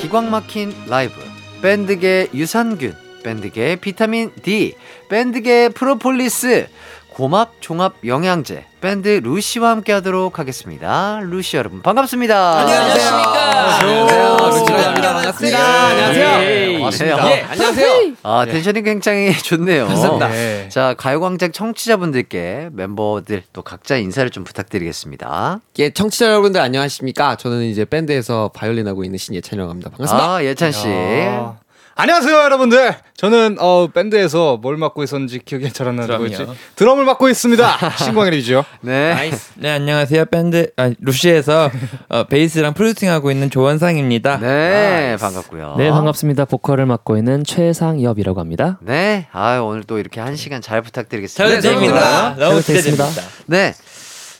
[0.00, 1.29] 기광 막힌 라이브
[1.62, 4.74] 밴드계 유산균 밴드계 비타민 D
[5.08, 6.68] 밴드계 프로폴리스
[7.14, 13.78] 고막 종합 영양제 밴드 루시와 함께 하도록 하겠습니다 루시 여러분 반갑습니다 안녕하십니까.
[13.80, 14.36] 안녕하세요.
[14.38, 15.12] 반갑습니다.
[15.12, 15.86] 반갑습니다.
[15.88, 16.38] 안녕하세요.
[16.38, 18.12] 네, 반갑습니다 예, 안녕하세요.
[18.22, 20.28] 아 텐션이 굉장히 좋네요 감사합니다.
[20.28, 20.68] 네.
[20.70, 27.36] 자 가요광장 청취자분들께 멤버들 또 각자 인사를 좀 부탁드리겠습니다 예, 청취자 여러분들 안녕하십니까?
[27.36, 29.90] 저는 이제 밴드에서 바이올린 하고 있는 신예찬이라고 합니다.
[29.90, 30.26] 반갑습니다.
[30.36, 31.58] 아 예찬씨 어,
[32.00, 36.16] 안녕하세요 여러분들 저는 어, 밴드에서 뭘 맡고 있었는지 기억이 잘 안 나는.
[36.16, 41.70] 거였지 드럼을 맡고 있습니다 신광일이죠 네네 안녕하세요 밴드 아, 루시에서
[42.08, 44.38] 어, 베이스랑 producing하고 있는 조원상입니다.
[44.40, 45.74] 네, 반갑고요.
[45.76, 46.46] 네, 반갑습니다.
[46.46, 48.78] 보컬을 맡고 있는 최상엽이라고 합니다.
[48.80, 51.60] 네, 아 오늘 또 이렇게 한 시간 잘 부탁드리겠습니다.
[51.60, 52.34] 잘 부탁드립니다.
[52.38, 53.04] 너무 잘 기대됩니다.
[53.46, 53.74] 네.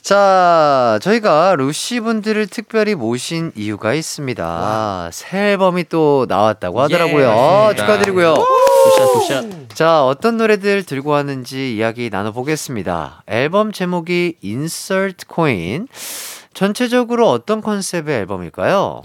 [0.01, 5.09] 자, 저희가 루시 분들을 특별히 모신 이유가 있습니다.
[5.13, 7.27] 새 앨범이 또 나왔다고 하더라고요.
[7.27, 7.75] 맞습니다.
[7.75, 8.33] 축하드리고요.
[8.33, 9.75] Good shot, good shot.
[9.75, 13.23] 자, 어떤 노래들 들고 왔는지 이야기 나눠보겠습니다.
[13.27, 15.87] 앨범 제목이 Insert Coin.
[16.53, 19.03] 전체적으로 어떤 컨셉의 앨범일까요?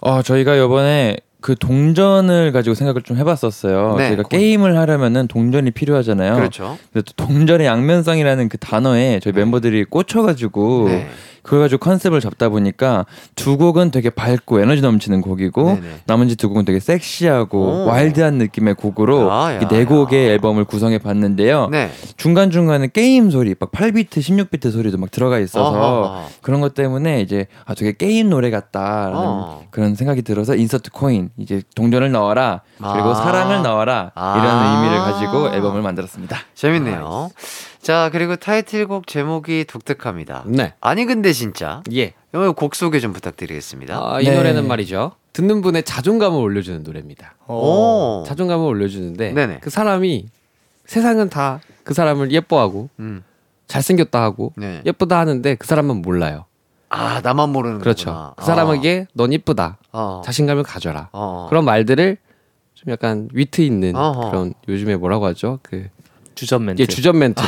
[0.00, 3.96] 어 저희가 이번에 그 동전을 가지고 생각을 좀 해봤었어요.
[3.98, 6.36] 네, 저희가 고- 게임을 하려면은 동전이 필요하잖아요.
[6.36, 6.78] 그렇죠.
[6.92, 11.08] 근데 또 동전의 양면성이라는 그 단어에 저희 멤버들이 꽂혀가지고 네.
[11.42, 15.88] 그걸 가지고 컨셉을 잡다 보니까 두 곡은 되게 밝고 에너지 넘치는 곡이고 네네.
[16.06, 17.86] 나머지 두 곡은 되게 섹시하고 오.
[17.86, 20.32] 와일드한 느낌의 곡으로 야, 야, 이네 곡의 야.
[20.32, 21.68] 앨범을 구성해 봤는데요.
[21.70, 21.90] 네.
[22.16, 26.28] 중간 중간에 게임 소리, 막 8비트, 16비트 소리도 막 들어가 있어서 어허.
[26.42, 29.62] 그런 것 때문에 이제 아 되게 게임 노래 같다라는 어.
[29.70, 33.14] 그런 생각이 들어서 Insert Coin 이제 동전을 넣어라 그리고 아.
[33.14, 34.38] 사랑을 넣어라 아.
[34.38, 36.38] 이런 의미를 가지고 앨범을 만들었습니다.
[36.54, 37.30] 재밌네요.
[37.82, 40.44] 자, 그리고 타이틀곡 제목이 독특합니다.
[40.46, 40.72] 네.
[40.80, 41.82] 아니, 근데 진짜.
[41.92, 42.14] 예.
[42.56, 43.98] 곡 소개 좀 부탁드리겠습니다.
[43.98, 44.36] 아, 이 네.
[44.36, 45.12] 노래는 말이죠.
[45.34, 47.34] 듣는 분의 자존감을 올려주는 노래입니다.
[47.48, 48.24] 오.
[48.26, 49.58] 자존감을 올려주는데 네네.
[49.60, 50.28] 그 사람이
[50.86, 53.22] 세상은 다 그 사람을 예뻐하고 음.
[53.66, 54.82] 잘생겼다 하고 네.
[54.84, 56.44] 예쁘다 하는데 그 사람만 몰라요.
[56.88, 58.06] 아, 나만 모르는 그렇죠.
[58.06, 58.34] 거구나.
[58.36, 59.78] 그 사람에게 넌 이쁘다.
[59.92, 60.20] 어.
[60.24, 61.08] 자신감을 가져라.
[61.12, 61.46] 어.
[61.48, 62.18] 그런 말들을
[62.74, 64.30] 좀 약간 위트 있는 어허.
[64.30, 65.58] 그런 요즘에 뭐라고 하죠?
[65.62, 65.88] 그
[66.42, 66.82] 주전 멘트.
[66.82, 67.46] 예, 주전 멘트로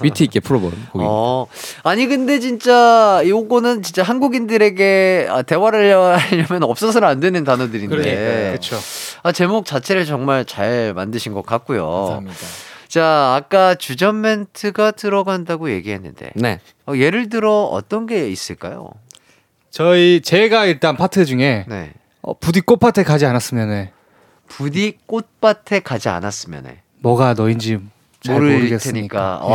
[0.00, 1.10] 위트 있게 풀어본 곡입니다.
[1.10, 1.48] 어.
[1.82, 7.96] 아니 근데 진짜 요거는 진짜 한국인들에게 아, 대화를 하려면 없어서는 안 되는 단어들인데.
[7.96, 8.76] 그렇죠
[9.24, 11.84] 아, 제목 자체를 정말 잘 만드신 것 같고요.
[11.84, 12.36] 감사합니다.
[12.86, 16.60] 자, 아까 주전 멘트가 들어간다고 얘기했는데 네.
[16.86, 18.90] 어, 예를 들어 어떤 게 있을까요?
[19.70, 21.92] 저희 제가 일단 파트 중에 네.
[22.22, 23.70] 어, 부디 꽃밭에 가지 않았으면
[24.46, 26.82] 부디 꽃밭에 가지 않았으면 해.
[27.00, 27.95] 뭐가 너인지 잘
[28.32, 29.40] 모를 모르겠으니까 테니까.
[29.44, 29.50] 예.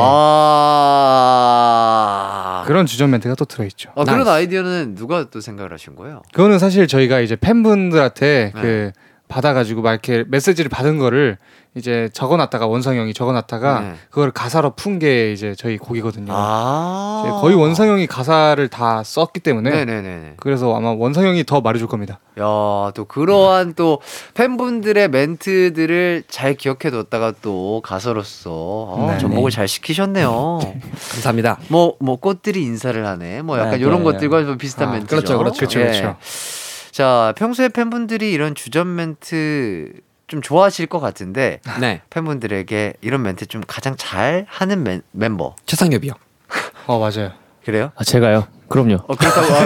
[1.71, 2.63] 와.
[2.65, 4.27] 그런 주전 멘트가 또 들어있죠 어, 그런.
[4.27, 6.21] 아이디어는 누가 또 생각을 하신 거예요?
[6.34, 8.62] 그거는 사실 저희가 이제 팬분들한테 네.
[8.62, 8.91] 그
[9.27, 11.38] 받아가지고 막 이렇게 메시지를 받은 거를
[11.73, 13.93] 이제 적어놨다가 원상 형이 적어놨다가 네.
[14.10, 16.34] 그걸 가사로 푼 게 이제 저희 곡이거든요.
[16.36, 17.23] 아.
[17.23, 20.34] 이제 거의 원상 형이 가사를 다 썼기 때문에 네네네.
[20.38, 22.19] 그래서 아마 원상 형이 더 말해줄 겁니다.
[22.39, 22.43] 야,
[22.93, 24.01] 또 그러한 또
[24.34, 29.17] 팬분들의 멘트들을 잘 기억해뒀다가 또 가사로서 아, 네.
[29.17, 30.60] 접목을 잘 시키셨네요.
[31.13, 31.57] 감사합니다.
[31.69, 33.43] 뭐, 뭐 꽃들이 인사를 하네.
[33.43, 34.03] 뭐 약간 네, 이런 네.
[34.03, 35.15] 것들과 좀 비슷한 아, 멘트죠.
[35.15, 35.57] 그렇죠, 그렇죠.
[35.57, 35.86] 그렇죠, 예.
[35.86, 36.17] 그렇죠.
[36.91, 39.93] 자, 평소에 팬분들이 이런 주접 멘트
[40.32, 42.00] 좀 좋아하실 것 같은데 네.
[42.10, 46.13] 팬분들에게 이런 멘트 좀 가장 잘 하는 멤, 멤버 최상엽이요.
[46.88, 47.34] 어 맞아요.
[47.65, 47.91] 그래요?
[47.98, 48.48] 아, 제가요.
[48.70, 49.00] 그럼요.
[49.08, 49.60] 어 그렇다고 아,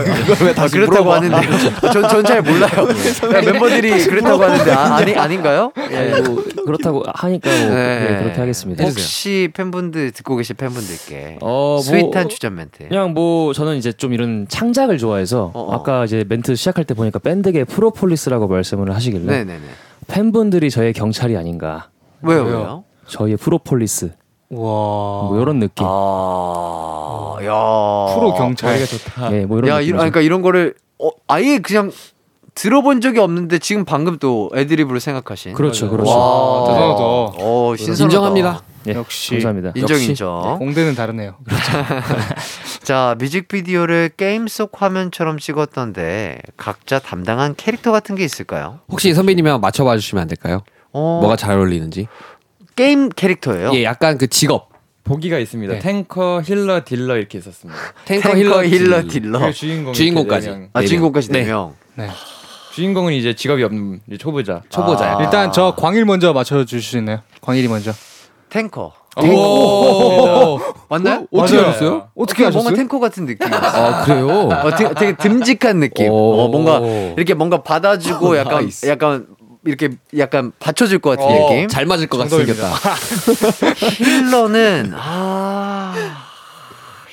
[0.63, 1.91] 아, 그렇다고 하는데요.
[1.93, 2.87] 전전 잘 몰라요.
[3.21, 5.71] 그냥 멤버들이 그렇다고 하는데 아, 아니 아닌가요?
[5.91, 6.19] 예.
[6.21, 7.99] 뭐 그렇다고 하니까 뭐 네.
[7.99, 8.83] 네, 그렇게 하겠습니다.
[8.83, 12.87] 혹시 팬분들 듣고 계신 팬분들께 어, 뭐, sweet한 주접 멘트.
[12.87, 15.75] 그냥 뭐 저는 이제 좀 이런 창작을 좋아해서 어, 어.
[15.75, 19.59] 아까 이제 멘트 시작할 때 보니까 밴드계 프로폴리스라고 말씀을 하시길래 네네네.
[20.07, 21.89] 팬분들이 저의 경찰이 아닌가.
[22.21, 22.83] 왜요 왜요?
[23.07, 24.13] 저희의 프로폴리스
[24.49, 24.59] 와.
[24.59, 25.85] 뭐 이런 느낌.
[25.87, 28.15] 아, 야.
[28.15, 28.85] 프로 경찰.
[28.85, 29.33] 좋다.
[29.33, 29.87] 예, 뭐 이런 야, 느낌.
[29.89, 31.91] 이런, 그러니까 이런 거를 어, 아예 그냥
[32.53, 35.53] 들어본 적이 없는데 지금 방금 또 애드립으로 생각하신.
[35.53, 35.89] 그렇죠.
[35.89, 36.11] 그렇죠.
[36.11, 37.03] 와, 대단하다.
[37.03, 38.03] 어, 신선하다.
[38.05, 38.61] 인정합니다.
[38.87, 39.31] 예, 역시.
[39.31, 39.71] 감사합니다.
[39.75, 40.09] 인정 역시.
[40.09, 40.57] 인정.
[40.59, 41.35] 공대는 다르네요.
[42.83, 48.79] 자, 뮤직비디오를 게임 속 화면처럼 찍었던데 각자 담당한 캐릭터 같은 게 있을까요?
[48.89, 50.61] 혹시 선배님이 맞춰봐 주시면 안 될까요?
[50.91, 52.07] 어, 뭐가 잘 어울리는지.
[52.75, 53.71] 게임 캐릭터예요?
[53.73, 54.69] 예, 약간 그 직업.
[55.03, 55.73] 보기가 있습니다.
[55.73, 55.79] 네.
[55.79, 57.79] 탱커, healer, 딜러 이렇게 있었습니다.
[58.05, 59.21] 탱커, 탱커, healer, healer, 딜.
[59.21, 59.39] 딜러.
[59.39, 60.47] 그 주인공 주인공까지.
[60.47, 60.69] 네 명.
[60.73, 61.33] 아, 네 주인공까지 명.
[61.39, 61.51] 네 네.
[61.51, 61.75] 명.
[61.93, 62.09] 네.
[62.73, 64.63] 주인공은 이제 직업이 없는 초보자.
[64.69, 65.17] 초보자요.
[65.17, 65.23] 아.
[65.23, 67.19] 일단 저 광일 먼저 맞춰주실 수 있나요?
[67.39, 67.91] 광일이 먼저.
[68.49, 68.93] 탱커.
[69.17, 70.59] 오.
[70.89, 71.25] 맞나요?
[71.31, 71.67] 어떻게 맞아요.
[71.69, 72.09] 알았어요?
[72.15, 72.75] 어떻게 뭔가 하셨어요?
[72.75, 73.85] 탱커 같은 느낌이었어요.
[73.85, 74.27] 아, 그래요?
[74.49, 76.09] 어, 되게, 되게 듬직한 느낌.
[76.11, 76.41] 오.
[76.41, 76.79] 어, 뭔가
[77.15, 78.87] 이렇게 뭔가 받아주고 약간 nice.
[78.87, 79.25] 약간
[79.65, 81.49] 이렇게 약간 받쳐줄 것 같은 어.
[81.49, 81.67] 느낌.
[81.69, 82.27] 잘 맞을 것.
[82.29, 82.73] 생겼다.
[83.97, 85.95] healer는 아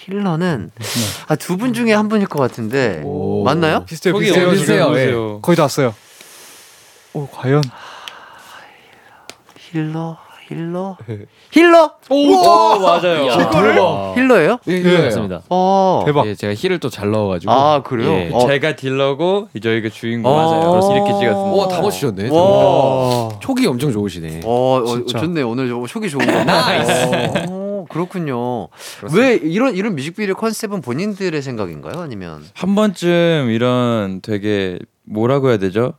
[0.04, 0.70] healer는
[1.28, 3.44] 아, 두 분 중에 한 분일 것 같은데 오.
[3.44, 3.84] 맞나요?
[3.84, 4.50] 비슷해요, 비슷해요.
[4.50, 4.88] 비슷해요, 예.
[4.88, 5.40] 보세요.
[5.40, 5.94] 거의 다 왔어요.
[7.14, 7.62] 오, 과연?
[9.58, 10.18] healer
[10.52, 10.96] healer
[11.50, 13.26] healer 오, 맞아요.
[13.50, 14.14] 대박.
[14.16, 14.58] healer예요?
[14.68, 14.84] 예, 예.
[14.84, 14.98] 예.
[15.04, 15.42] 맞습니다.
[15.48, 16.26] 어 대박.
[16.26, 17.50] 예, 제가 heal을 또 잘 넣어가지고.
[17.52, 18.10] 아, 그래요?
[18.12, 18.30] 예.
[18.32, 18.46] 어.
[18.46, 20.36] 제가 딜러고 저희가 주인공 어.
[20.36, 20.70] 맞아요.
[20.72, 21.40] 그래서 이렇게 찍었습니다.
[21.52, 22.28] 오, 다 맞추셨네.
[22.30, 23.28] 와.
[23.40, 24.40] 촉이 엄청 좋으시네.
[24.44, 25.18] 어, 어 진짜.
[25.20, 26.32] 좋네 오늘 저 촉이 좋은 거.
[27.48, 28.68] 어, 그렇군요.
[29.14, 32.00] 왜 이런 이런 뮤직비디오 컨셉은 본인들의 생각인가요?
[32.00, 35.94] 아니면 한 번쯤 이런 되게 뭐라고 해야 되죠?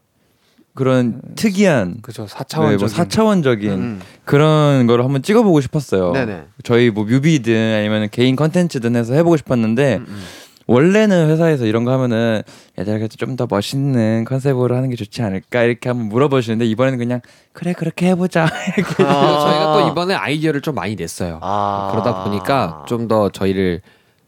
[0.76, 2.26] 그런 특이한 그죠.
[2.26, 2.80] 네, 4차원적인.
[2.80, 4.02] 뭐 4차원적인 음.
[4.26, 6.12] 그런 거를 한번 찍어보고 싶었어요.
[6.14, 6.44] 네네.
[6.64, 10.24] 저희 뭐 뮤비든 아니면 개인 컨텐츠든 해서 해보고 싶었는데 음, 음.
[10.66, 12.42] 원래는 회사에서 이런 거 하면은
[12.80, 17.20] 얘들한테 좀 더 멋있는 컨셉으로 하는 게 좋지 않을까 이렇게 한번 물어보시는데 이번에는 그냥
[17.52, 21.40] 그래 그렇게 해보자 이렇게 그래서 저희가 또 이번에 아이디어를 좀 많이 냈어요.
[21.42, 21.90] 아.
[21.92, 23.82] 그러다 보니까 좀 더 저희를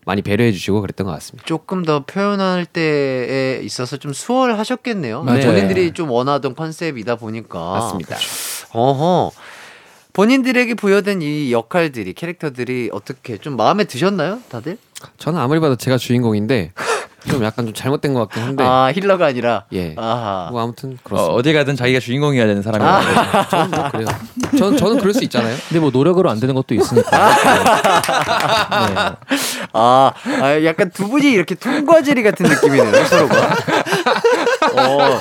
[0.06, 1.46] 많이 배려해 주시고 그랬던 것 같습니다.
[1.46, 5.24] 조금 더 표현할 때에 있어서 좀 수월하셨겠네요.
[5.24, 5.42] 맞아요.
[5.46, 7.60] 본인들이 좀 원하던 컨셉이다 보니까.
[7.60, 8.16] 맞습니다.
[8.72, 9.32] 어허.
[10.14, 14.78] 본인들에게 부여된 이 역할들이 캐릭터들이 어떻게 좀 마음에 드셨나요, 다들?
[15.18, 16.72] 저는 아무리 봐도 제가 주인공인데
[17.30, 19.64] 좀 약간 좀 잘못된 것 같긴 한데 아 힐러가 아니라.
[19.74, 19.94] 예.
[19.98, 20.50] 아하.
[20.52, 21.34] 뭐 아무튼 어, 그렇습니다.
[21.36, 23.02] 어 디 가든 자기가 주인공이어야 되는 사람이에요.
[23.50, 24.08] 저는 뭐 그래요.
[24.58, 25.56] 저는 저는 그럴 수 있잖아요.
[25.68, 27.10] 근데 뭐 노력으로 안 되는 것도 있으니까.
[27.12, 28.96] 네.
[29.74, 30.12] 아,
[30.42, 33.56] 아, 약간 두 분이 이렇게 통과제리 같은 느낌이네요, 서로가.
[34.78, 35.20] 어,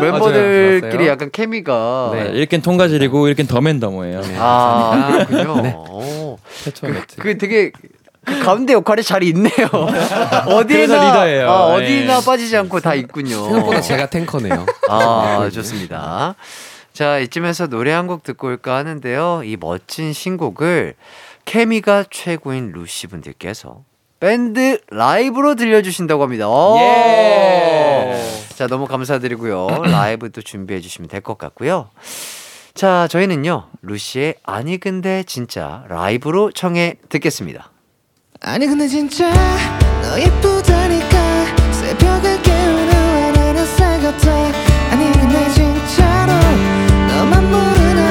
[0.00, 1.06] 멤버들끼리.
[1.08, 2.10] 약간 케미가.
[2.14, 4.22] 네, 이렇게는 통과질이고 이렇게는 더맨더머예요.
[4.38, 5.84] 아, 그렇군요.
[5.90, 6.38] 오.
[6.62, 7.02] 최초 그.
[7.18, 7.80] 그 되게 그
[8.44, 9.66] 가운데 역할이 잘 있네요.
[10.46, 11.50] 어디나 리더예요.
[11.50, 11.74] 아, 네.
[11.84, 13.44] 어디나 빠지지 않고 다 있군요.
[13.44, 14.66] 생각보다 제가 탱커네요.
[14.88, 16.34] 아, 좋습니다.
[16.92, 19.42] 자, 이쯤에서 노래 한 곡 듣고 올까 하는데요.
[19.44, 20.94] 이 멋진 신곡을
[21.44, 23.82] 케미가 최고인 루시 분들께서
[24.20, 26.46] 밴드 라이브로 들려주신다고 합니다.
[26.48, 26.76] 오!
[26.78, 28.22] 예.
[28.54, 29.68] 자, 너무 감사드리고요.
[29.84, 31.88] 라이브도 준비해 주시면 될 것 같고요.
[32.74, 37.70] 자, 저희는요, 루시의 아니 근데 진짜 라이브로 청해 듣겠습니다.
[38.42, 39.30] 아니 근데 진짜
[40.02, 41.44] 너 예쁘다니까.
[41.72, 44.32] 새벽을 깨우는 하늘 햇살 같아?
[44.90, 46.32] 아니 근데 진짜로
[47.08, 48.09] 너만 모르나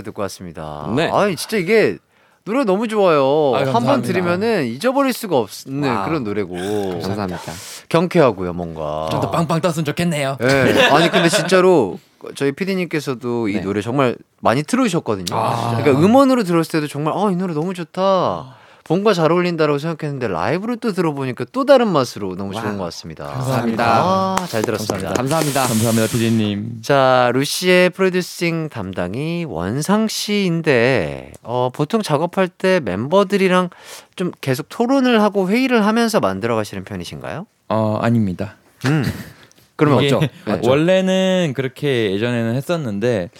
[0.00, 0.90] 라이브로 듣고 왔습니다.
[0.96, 1.08] 네.
[1.12, 1.98] 아, 진짜 이게
[2.44, 3.52] 노래 너무 좋아요.
[3.54, 4.12] 아, 한번 감사합니다.
[4.12, 6.06] 들으면은 잊어버릴 수가 없는 와우.
[6.06, 6.54] 그런 노래고.
[7.02, 7.40] 감사합니다.
[7.88, 9.08] 경쾌하고요, 뭔가.
[9.10, 10.38] 좀 더 빵빵 떴으면 좋겠네요.
[10.42, 10.88] 예.
[10.90, 11.98] 아니 근데 진짜로
[12.34, 13.60] 저희 PD님께서도 이 네.
[13.60, 15.36] 노래 정말 많이 틀어주셨거든요.
[15.36, 15.76] 아.
[15.76, 18.56] 그러니까 음원으로 들었을 때도 정말 아이 노래 너무 좋다.
[18.90, 23.24] 뭔가 잘 어울린다라고 생각했는데 라이브로 또 들어보니까 또 다른 맛으로 너무 좋은 것 같습니다.
[23.28, 23.84] 감사합니다.
[23.86, 25.12] 아, 잘 들었습니다.
[25.12, 25.62] 감사합니다.
[25.62, 26.80] 감사합니다, 피디님.
[26.82, 33.70] 자, 루시의 producing 담당이 원상 씨인데, 어, 보통 작업할 때 멤버들이랑
[34.16, 37.46] 좀 계속 토론을 하고 회의를 하면서 만들어 가시는 편이신가요?
[37.68, 38.56] 어, 아닙니다.
[38.86, 39.04] 음.
[39.76, 40.04] 그러면?
[40.04, 40.20] 어쩌?
[40.68, 43.30] 원래는 그렇게 예전에는 했었는데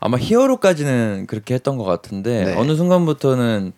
[0.00, 2.54] 아마 히어로까지는 그렇게 했던 것 같은데 네.
[2.56, 3.72] 어느 순간부터는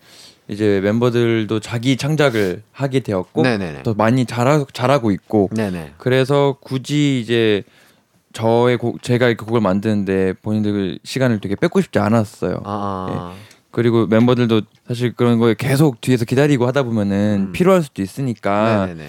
[0.51, 3.83] 이제 멤버들도 자기 창작을 하게 되었고 네네네.
[3.85, 5.93] 더 많이 잘하, 잘하고 있고 네네.
[5.97, 7.63] 그래서 굳이 이제
[8.33, 12.63] 저의 곡 제가 이렇게 곡을 만드는데 본인들 시간을 되게 뺏고 싶지 않았어요.
[12.65, 13.33] 아,
[13.71, 17.53] 그리고 멤버들도 사실 그런 거에 계속 뒤에서 기다리고 하다 보면은 음.
[17.53, 19.09] 필요할 수도 있으니까 네네네.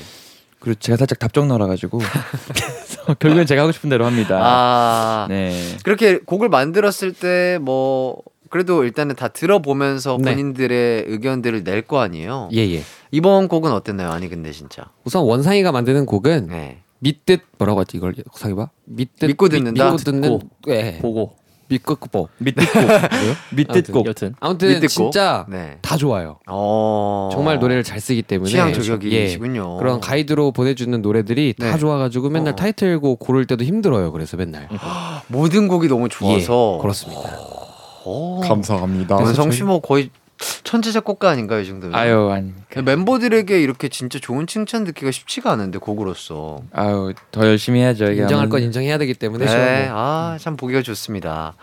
[0.59, 1.97] 그리고 제가 살짝 답정 너라 가지고
[2.53, 4.39] 그래서 결국엔 제가 하고 싶은 대로 합니다.
[4.39, 5.75] 아, 네.
[5.83, 8.21] 그렇게 곡을 만들었을 때 뭐
[8.51, 10.31] 그래도 일단은 다 들어보면서 네.
[10.31, 12.49] 본인들의 의견들을 낼 거 아니에요.
[12.53, 12.83] 예예.
[13.09, 14.11] 이번 곡은 어땠나요?
[14.11, 14.83] 아니 근데 진짜.
[15.03, 16.81] 우선 원상이가 만드는 곡은 네.
[16.99, 19.85] 믿듯 뭐라고 하지 이걸 상해봐 믿듯 믿고 듣는다?
[19.85, 20.99] 믿고 듣는 예.
[21.01, 21.33] 보고
[21.69, 22.79] 밑듣고 밑듣고
[23.55, 24.87] 밑듣고 여튼 아무튼 밑듣고.
[24.87, 25.77] 진짜 네.
[25.81, 26.37] 다 좋아요.
[26.47, 27.29] 어.
[27.31, 29.75] 정말 노래를 잘 쓰기 때문에 취향 저격이시군요.
[29.75, 31.79] 예, 그런 가이드로 보내주는 노래들이 다 네.
[31.79, 32.55] 좋아가지고 맨날 어.
[32.57, 34.11] 타이틀곡 고를 때도 힘들어요.
[34.11, 34.67] 그래서 맨날
[35.27, 37.21] 모든 곡이 너무 좋아서 예, 그렇습니다.
[38.03, 38.41] 어.
[38.43, 39.15] 감사합니다.
[39.15, 40.09] 원성 씨뭐 거의
[40.63, 41.93] 천재 작곡가 아닌가요, 이 정도면?
[41.93, 42.51] 아유 아니
[42.83, 46.63] 멤버들에게 이렇게 진짜 좋은 칭찬 듣기가 쉽지가 않은데 곡으로서.
[46.73, 48.11] 아유 더 열심히 해야죠.
[48.11, 49.87] 인정할 건 인정해야 되기 때문에 네, 네.
[49.91, 51.53] 아, 참 보기가 좋습니다.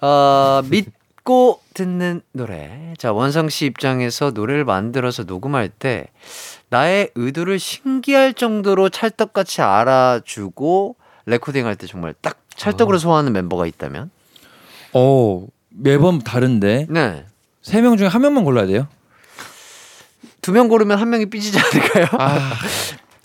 [0.00, 2.94] 어, 믿고 듣는 노래.
[2.98, 6.06] 자, 원상 씨 입장에서 노래를 만들어서 녹음할 때
[6.70, 10.96] 나의 의도를 신기할 정도로 찰떡같이 알아주고
[11.26, 14.10] 레코딩 할 때 정말 딱 찰떡으로 소화하는 멤버가 있다면?
[14.94, 17.24] 어 매번 다른데 네.
[17.62, 18.88] 세 명 중에 한 명만 골라야 돼요.
[20.42, 22.06] 두 명 고르면 한 명이 삐지지 않을까요?
[22.18, 22.52] 아,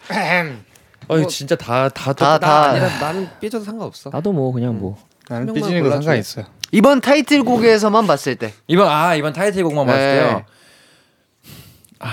[1.07, 2.39] 어 진짜 다 다 다, 똑같.
[2.39, 2.63] 다.
[2.69, 4.09] 아니라 나는 삐져도 상관없어.
[4.11, 4.97] 나도 뭐 그냥 뭐
[5.29, 5.89] 나는 삐지는 거.
[5.91, 6.45] 상관 있어요.
[6.71, 8.53] 이번 타이틀곡에서만 봤을 때.
[8.67, 10.19] 이번 아 이번 타이틀곡만 봤을 네.
[10.19, 10.45] 때요.
[11.99, 12.11] 아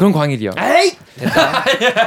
[0.00, 0.52] 그런 광일이요.
[0.56, 0.96] 에이!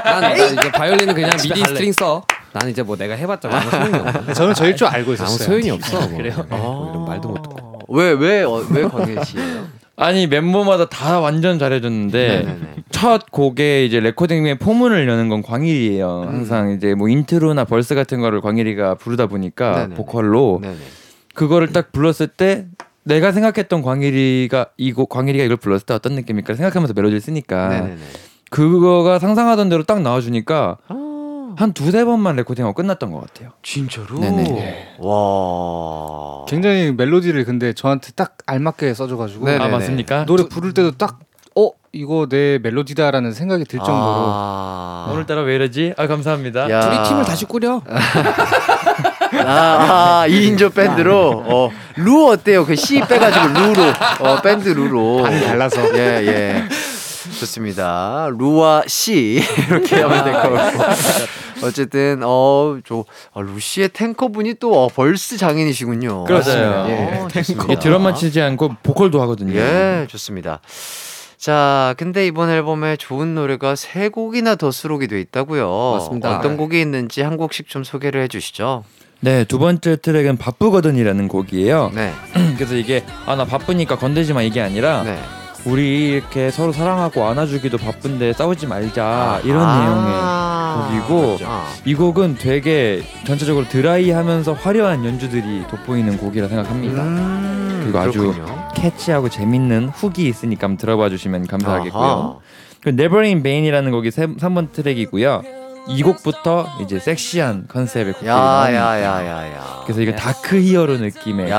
[0.04, 2.24] 난, 난 이제 바이올린은 그냥 MIDI string 써.
[2.52, 4.34] 나는 이제 뭐 내가 해봤자 아무 소용이 없어.
[4.34, 5.38] 저는 저일 줄 알고 아무 있었어요.
[5.38, 6.00] 소용이 없어.
[6.00, 6.18] 뭐.
[6.18, 6.36] 그래요?
[6.50, 7.80] 네, 뭐 이런 말도 못하고.
[7.90, 9.68] 왜, 왜, 어, 왜 광일 씨예요?
[9.96, 12.76] 아니 멤버마다 다 완전 잘해줬는데 네네네.
[12.90, 16.24] 첫 곡에 이제 레코딩의 포문을 여는 건 광일이에요.
[16.26, 19.94] 항상 이제 뭐 intro나 verse 같은 거를 광일이가 부르다 보니까 네네네.
[19.96, 20.76] 보컬로 네네.
[21.36, 22.66] 그거를 딱 불렀을 때
[23.04, 27.98] 내가 생각했던 광일이가 이곡 광일이가 이걸 불렀을 때 어떤 느낌일까 생각하면서 멜로디를 쓰니까 네네네.
[28.50, 33.52] 그거가 상상하던 대로 딱 나와주니까 아, 한 두세 번만 레코딩하고 끝났던 것 같아요.
[33.62, 34.20] 진짜로?
[34.20, 34.96] 네네.
[35.00, 36.46] 와.
[36.48, 39.64] 굉장히 멜로디를 근데 저한테 딱 알맞게 써줘가지고 네네네.
[39.64, 40.26] 아 맞습니까?
[40.26, 41.20] 노래 부를 때도 딱
[41.56, 45.10] 어 이거 내 멜로디다라는 생각이 들 정도로 아.
[45.14, 45.94] 오늘따라 왜 이러지?
[45.98, 46.70] 아 감사합니다.
[46.70, 46.80] 야.
[46.80, 47.82] 둘이 팀을 다시 꾸려.
[49.40, 52.66] 아, 아 2인조 밴드로 어, 루 어때요?
[52.66, 53.84] 그 C 빼가지고 루로
[54.20, 55.96] 어, 밴드 루로 반이 달라서.
[55.98, 56.64] 예 예.
[57.40, 58.30] 좋습니다.
[58.38, 60.84] 루와 C 이렇게 하면 될 것 같고.
[61.66, 66.26] 어쨌든 어저 아, 루시의 탱커 분이 또 어, verse 장인이시군요.
[66.26, 66.52] 그렇죠.
[66.52, 67.28] 예, 예.
[67.34, 67.66] 좋습니다.
[67.70, 69.56] 예, 드럼만 치지 않고 보컬도 하거든요.
[69.58, 70.60] 예, 좋습니다.
[71.38, 75.92] 자, 근데 이번 앨범에 좋은 노래가 세 곡이나 더 수록이 돼 있다고요.
[76.00, 76.38] 맞습니다.
[76.38, 78.84] 어떤 곡이 있는지 한 곡씩 좀 소개를 해주시죠.
[79.24, 81.92] 네, 두 번째 트랙은 바쁘거든이라는 곡이에요.
[81.96, 82.12] 네,
[82.58, 85.18] 그래서 이게 아 나 바쁘니까 건들지 마 이게 아니라 네.
[85.66, 92.36] 우리 이렇게 서로 사랑하고 안아주기도 바쁜데 싸우지 말자 이런 아, 내용의 곡이고 아, 이 곡은
[92.38, 97.02] 되게 전체적으로 드라이하면서 화려한 연주들이 돋보이는 곡이라 생각합니다.
[97.04, 98.70] 음, 그리고 아주 그렇군요.
[98.76, 102.02] catchy하고 재밌는 hook이 있으니까 들어봐 주시면 감사하겠고요.
[102.04, 102.36] 아하.
[102.82, 105.44] 그 Never in Vain이라는 곡이 3 번 트랙이고요.
[105.88, 108.30] 이 곡부터 이제 섹시한 컨셉의 곡들이
[108.74, 108.90] 나옵니다.
[109.86, 111.52] 그래서 이거 dark hero 느낌의 곡이고.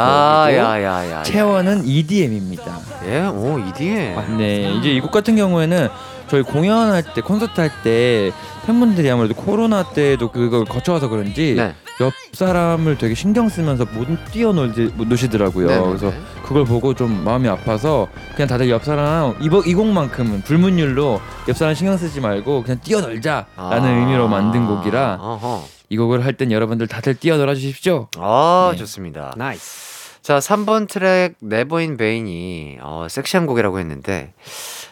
[1.24, 2.78] 채원은 EDM입니다.
[3.06, 4.38] 예, 오 EDM.
[4.38, 5.88] 네, 이제 이 곡 같은 경우에는
[6.28, 8.32] 저희 공연할 때 콘서트 할 때
[8.66, 11.74] 팬분들이 아무래도 코로나 때도 그걸 거쳐와서 그런지 네.
[12.00, 15.66] 옆 사람을 되게 신경 쓰면서 못 뛰어노시더라고요.
[15.68, 16.20] 네, 네, 그래서 네.
[16.42, 21.74] 그걸 보고 좀 마음이 아파서 그냥 다들 옆 사람 이, 이 곡만큼은 불문율로 옆 사람
[21.74, 23.88] 신경 쓰지 말고 그냥 뛰어놀자라는 아.
[24.00, 25.64] 의미로 만든 곡이라 어허.
[25.90, 28.08] 이 곡을 할 땐 여러분들 다들 뛰어놀아 주십시오.
[28.18, 28.78] 아 네.
[28.78, 29.32] 좋습니다.
[29.36, 29.94] nice.
[30.22, 34.32] 자 3번 트랙 Never in Vain이 어, 섹시한 곡이라고 했는데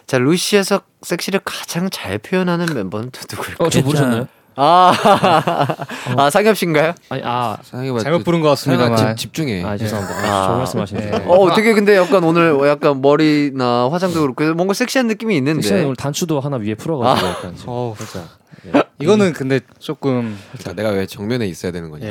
[0.07, 3.67] 자 루시에서 섹시를 가장 잘 표현하는 멤버는 또 누구일까요?
[3.67, 4.29] 어, 저 모르셨나요?
[4.57, 4.93] 아,
[6.17, 6.93] 아 상엽 씨인가요?
[7.09, 9.17] 아니 아, 잘못 부른 것 같습니다만.
[9.17, 9.65] 집, 집중해.
[9.65, 10.19] 아 죄송합니다.
[10.21, 10.47] 아.
[10.47, 11.11] 저 말씀하시는 네.
[11.11, 15.63] 데어 되게 근데 약간 오늘 약간 머리나 화장도 그렇고 뭔가 섹시한 느낌이 있는데.
[15.63, 18.43] 섹시한 오늘 단추도 하나 위에 풀어가지고 약간 지금 어우, 살짝
[19.01, 22.09] 이거는 근데 조금 자, 내가 왜 정면에 있어야 되는 거냐?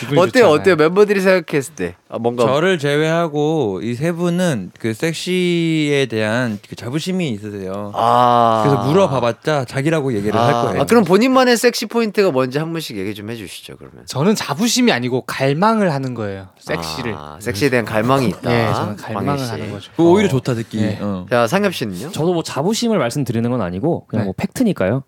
[0.00, 0.48] 기분이 좋지 어때요?
[0.48, 0.76] 어때요?
[0.76, 7.30] 멤버들이 생각했을 때 아, 뭔가 저를 제외하고 이 세 분은 그 섹시에 대한 그 자부심이
[7.30, 7.92] 있으세요.
[7.94, 10.82] 아 그래서 물어봐봤자 자기라고 얘기를 할 아, 거예요.
[10.82, 13.76] 아, 그럼 본인만의 섹시 포인트가 뭔지 한 분씩 얘기 좀 해주시죠.
[13.78, 16.48] 그러면 저는 자부심이 아니고 갈망을 하는 거예요.
[16.58, 17.14] 섹시를.
[17.16, 18.52] 아, 섹시에 대한 갈망이 있다.
[18.52, 19.50] 예, 저는 갈망을 씨.
[19.50, 19.90] 하는 거죠.
[19.96, 20.76] 그거 오히려 좋다 듣기.
[20.80, 20.98] 네.
[21.00, 21.26] 어.
[21.30, 22.10] 자 상엽 씨는요?
[22.10, 24.26] 저도 뭐 자부심을 말씀드리는 건 아니고 그냥 네.
[24.26, 25.04] 뭐 팩트니까요.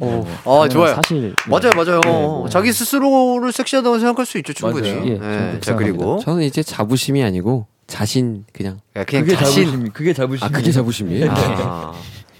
[0.00, 0.26] 오.
[0.44, 0.94] 어 그냥 좋아요.
[0.96, 2.00] 사실 맞아요, 맞아요.
[2.02, 2.48] 네, 뭐.
[2.48, 4.92] 자기 스스로를 섹시하다고 생각할 수 있죠, 충분히.
[4.92, 5.06] 맞아요.
[5.06, 8.80] 예, 예, 저는 자 그리고 저는 이제 자부심이 아니고 자신 그냥.
[8.96, 9.64] 야, 그냥 그게 자신.
[9.64, 9.92] 자부심.
[9.92, 10.44] 그게 자부심.
[10.44, 11.30] 아 그게 자부심이에요?
[11.30, 11.94] 아.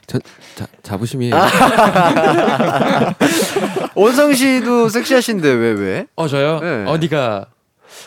[0.06, 0.20] 전
[0.54, 1.34] 자, 자부심이에요.
[3.94, 6.06] 원성 씨도 섹시하신데 왜 왜?
[6.16, 6.60] 어 저요?
[6.60, 6.84] 네.
[6.86, 7.46] 어디가?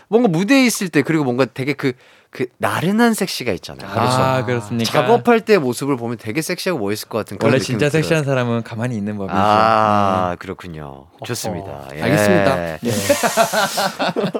[0.07, 1.93] 뭔가 무대에 있을 때 그리고 뭔가 되게 그
[2.31, 3.89] 그 나른한 섹시가 있잖아요.
[3.91, 4.91] 아, 그렇습니까?
[4.91, 8.03] 작업할 때 모습을 보면 되게 섹시하고 멋있을 것 같은 그런 원래 진짜 들어요.
[8.03, 9.35] 섹시한 사람은 가만히 있는 법이죠.
[9.35, 11.07] 아, 그렇군요.
[11.25, 11.87] 좋습니다.
[11.95, 12.01] 예.
[12.03, 12.77] 알겠습니다.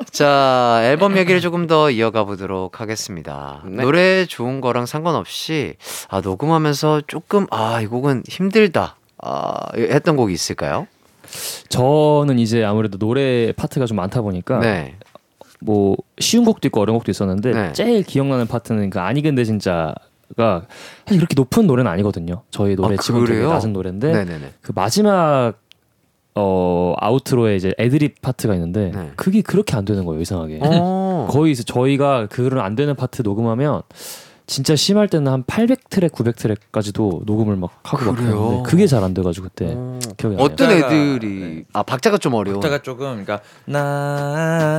[0.12, 3.64] 자, 앨범 얘기를 조금 더 이어가 보도록 하겠습니다.
[3.66, 3.82] 네.
[3.82, 5.74] 노래 좋은 거랑 상관없이
[6.10, 8.98] 아, 녹음하면서 조금 아, 이 곡은 힘들다.
[9.18, 10.86] 아, 했던 곡이 있을까요?
[11.70, 14.96] 저는 이제 아무래도 노래 파트가 좀 많다 보니까 네.
[15.62, 17.74] 뭐 쉬운 곡도 있고 어려운 곡도 있었는데 네.
[17.74, 19.96] 제일 기억나는 파트는 그 아니 근데 진짜가
[21.06, 22.44] 사실 그렇게 높은 노래는 아니거든요.
[22.52, 23.42] 저희 노래 아, 치고 되게?
[23.46, 24.54] 낮은 노래인데 네네네.
[24.62, 25.54] 그 마지막
[26.36, 29.12] 어 outro에 이제 애드립 파트가 있는데 네.
[29.16, 30.60] 그게 그렇게 안 되는 거예요 이상하게.
[30.62, 31.28] 어.
[31.32, 33.82] 거의 이제 저희가 그런 안 되는 파트 녹음하면
[34.50, 38.32] 진짜 심할 때는 한 800트랙, 900트랙까지도 녹음을 막 하고 막 그래요?
[38.36, 40.00] 그러는데 그게 잘 안 돼가지고 그때 어.
[40.18, 40.44] 기억이 안 나요.
[40.44, 43.42] 어떤 애들이 아 박자가 좀 어려운 박자가 조금 그러니까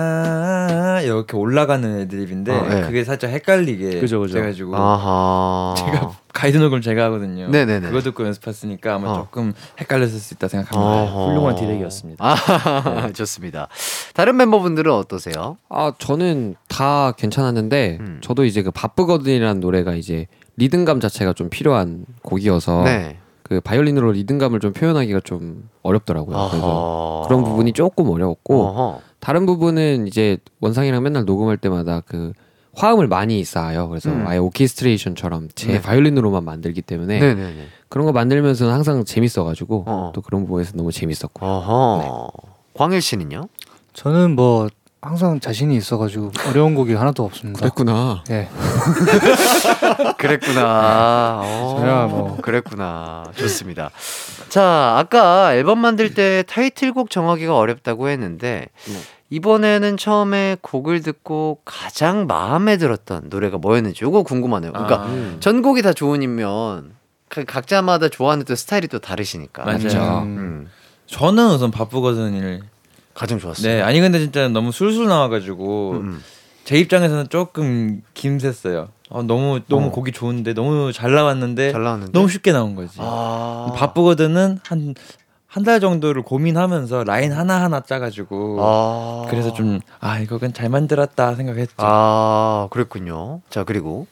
[0.01, 2.81] 나 이렇게 올라가는 애드립인데 어, 네.
[2.83, 4.35] 그게 살짝 헷갈리게 그죠, 그죠.
[4.35, 7.49] 돼가지고 아하 제가 가이드 녹음 제가 하거든요.
[7.49, 7.89] 네네네.
[7.89, 9.15] 그거 듣고 연습했으니까 아마 어.
[9.17, 11.03] 조금 헷갈렸을 수 있다 생각합니다.
[11.03, 11.27] 어허.
[11.29, 12.25] 훌륭한 디렉이었습니다.
[12.25, 13.69] 아, 좋습니다.
[14.15, 15.57] 다른 멤버분들은 어떠세요?
[15.69, 18.19] 아 저는 다 괜찮았는데 음.
[18.23, 20.27] 저도 이제 그 바쁘거든이라는 노래가 이제
[20.57, 23.19] 리듬감 자체가 좀 필요한 곡이어서 네.
[23.43, 26.49] 그 바이올린으로 리듬감을 좀 표현하기가 좀 어렵더라고요.
[26.51, 27.29] 그래서 어허.
[27.29, 29.01] 그런 부분이 조금 어려웠고 어허.
[29.19, 32.33] 다른 부분은 이제 원상이랑 맨날 녹음할 때마다 그
[32.75, 33.89] 화음을 많이 쌓아요.
[33.89, 34.27] 그래서 음.
[34.27, 35.81] 아예 오케스트레이션처럼 제 네.
[35.83, 37.67] 바이올린으로만 만들기 때문에 네네네.
[37.89, 40.13] 그런 거 만들면서는 항상 재밌어가지고 어.
[40.15, 42.31] 또 그런 부분에서 너무 재밌었고 어허.
[42.75, 43.49] 광일 씨는요?
[43.93, 44.69] 저는 뭐
[45.03, 47.59] 항상 자신이 있어가지고 어려운 곡이 하나도 없습니다.
[47.61, 48.23] 그랬구나.
[48.31, 48.49] 예.
[50.19, 51.41] 그랬구나.
[51.43, 52.37] 어, 저야 뭐.
[52.43, 53.25] 그랬구나.
[53.35, 53.91] 좋습니다.
[54.51, 58.95] 자, 아까 앨범 만들 때 타이틀곡 정하기가 어렵다고 했는데 네.
[59.31, 64.73] 이번에는 처음에 곡을 듣고 가장 마음에 들었던 노래가 뭐였는지 요거 궁금하네요.
[64.73, 65.37] 그러니까 아.
[65.41, 66.93] 전곡이 다 좋으면
[67.29, 69.65] 그 각자마다 좋아하는 또 스타일이 또 다르시니까.
[69.65, 70.23] 맞아요.
[70.25, 70.69] 음.
[71.07, 72.61] 저는 우선 바쁘거든을
[73.15, 73.67] 가장 좋았어요.
[73.67, 76.23] 네 아니 근데 진짜 너무 술술 나와가지고 음.
[76.65, 78.89] 제 입장에서는 조금 김샜어요.
[79.11, 79.91] 어, 너무 너무 어.
[79.91, 82.13] 곡이 좋은데 너무 잘 나왔는데 잘 나왔는데.
[82.13, 82.97] 너무 쉽게 나온 거지.
[82.99, 83.73] 아.
[83.77, 84.95] 바쁘거든은 한
[85.51, 89.27] 한 달 정도를 고민하면서 라인 하나 하나 짜가지고 아.
[89.29, 91.75] 그래서 좀 아 이거는 잘 만들었다 생각했죠.
[91.79, 93.41] 아, 그랬군요.
[93.51, 94.07] 자, 그리고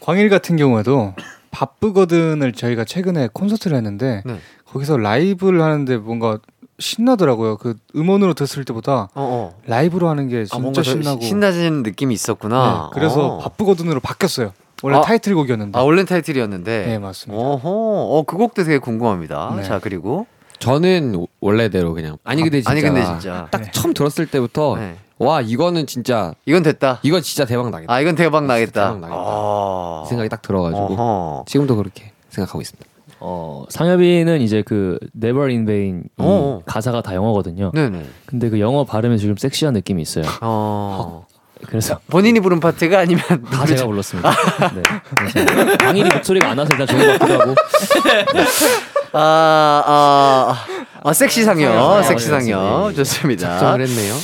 [0.00, 1.14] 광일 같은 경우에도
[1.52, 4.38] 바쁘거든을 저희가 최근에 콘서트를 했는데 네.
[4.66, 6.38] 거기서 라이브를 하는데 뭔가
[6.78, 7.56] 신나더라고요.
[7.58, 9.54] 그 음원으로 듣을 때보다 어, 어.
[9.66, 11.20] 라이브로 하는 게 아, 진짜 더 신나고.
[11.20, 12.90] 시- 신나지는 느낌이 있었구나.
[12.92, 13.38] 네, 그래서 어.
[13.38, 14.52] 바쁘거든으로 바뀌었어요.
[14.82, 15.00] 원래 아.
[15.02, 15.78] 타이틀곡이었는데.
[15.78, 16.86] 아, 원래 타이틀이었는데.
[16.86, 17.40] 네 맞습니다.
[17.42, 19.54] 어허, 어, 그 곡도 되게 궁금합니다.
[19.56, 19.62] 네.
[19.62, 20.26] 자, 그리고.
[20.60, 23.48] 저는 원래대로 그냥 아니 근데 진짜 아니, 근데 진짜.
[23.50, 23.70] 딱 네.
[23.72, 24.96] 처음 들었을 때부터 네.
[25.18, 27.00] 와 이거는 진짜 이건 됐다.
[27.02, 28.86] 이거 진짜 대박 나겠다 아, 이건 대박 나겠다.
[28.88, 29.20] 대박 나겠다.
[29.20, 30.02] 아.
[30.04, 31.44] 이 생각이 딱 들어가지고 어허.
[31.48, 32.88] 지금도 그렇게 생각하고 있습니다.
[33.22, 36.62] 어 상엽이는 이제 그 Never in Vain 이 어.
[36.64, 37.70] 가사가 다 영어거든요.
[37.74, 38.06] 네네.
[38.26, 40.24] 근데 그 영어 발음에 좀 섹시한 느낌이 있어요.
[40.42, 41.26] 어.
[41.66, 44.30] 그래서 본인이 부른 파트가 아니면 다 제가 불렀습니다.
[44.74, 45.44] 네.
[45.78, 47.54] 강일이 목소리가 안 나서 일단 좋은 것 같기도 하고.
[49.12, 50.66] 아, 아,
[51.02, 52.92] 아, 섹시 상여, 섹시 상여.
[52.96, 53.48] 좋습니다.
[53.58, 54.14] 작정을 했네요.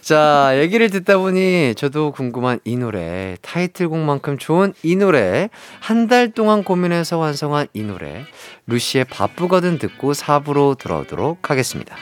[0.00, 6.64] 자, 얘기를 듣다 보니 저도 궁금한 이 노래, 타이틀곡만큼 좋은 이 노래, 한 달 동안
[6.64, 8.24] 고민해서 완성한 이 노래,
[8.66, 11.94] 루시의 바쁘거든 듣고 4부로 돌아오도록 하겠습니다.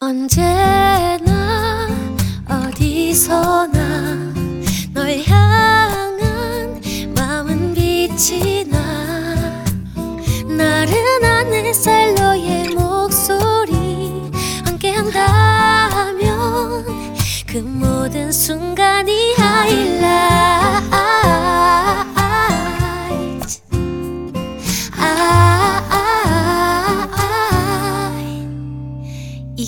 [0.00, 1.88] 언제나
[2.48, 4.32] 어디서나
[4.94, 6.80] 널 향한
[7.16, 8.79] 마음은 빛이 나
[10.60, 14.30] 나른한 햇살 너의 목소리
[14.66, 16.20] 함께한다면
[17.46, 19.30] 그 모든 순간이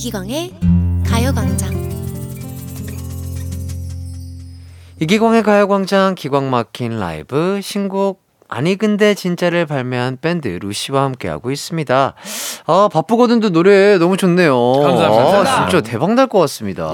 [0.03, 0.53] 이기광의
[1.07, 1.71] 가요광장.
[5.01, 8.22] 이기광의 가요광장 기광 막힌 라이브 신곡
[8.55, 12.15] 아니 근데 진짜를 발매한 밴드 루시와 함께하고 있습니다.
[12.67, 14.55] 아 바쁘거든도 노래 너무 좋네요.
[14.83, 15.41] 감사합니다.
[15.65, 16.93] 아, 진짜 대박 날 것 같습니다.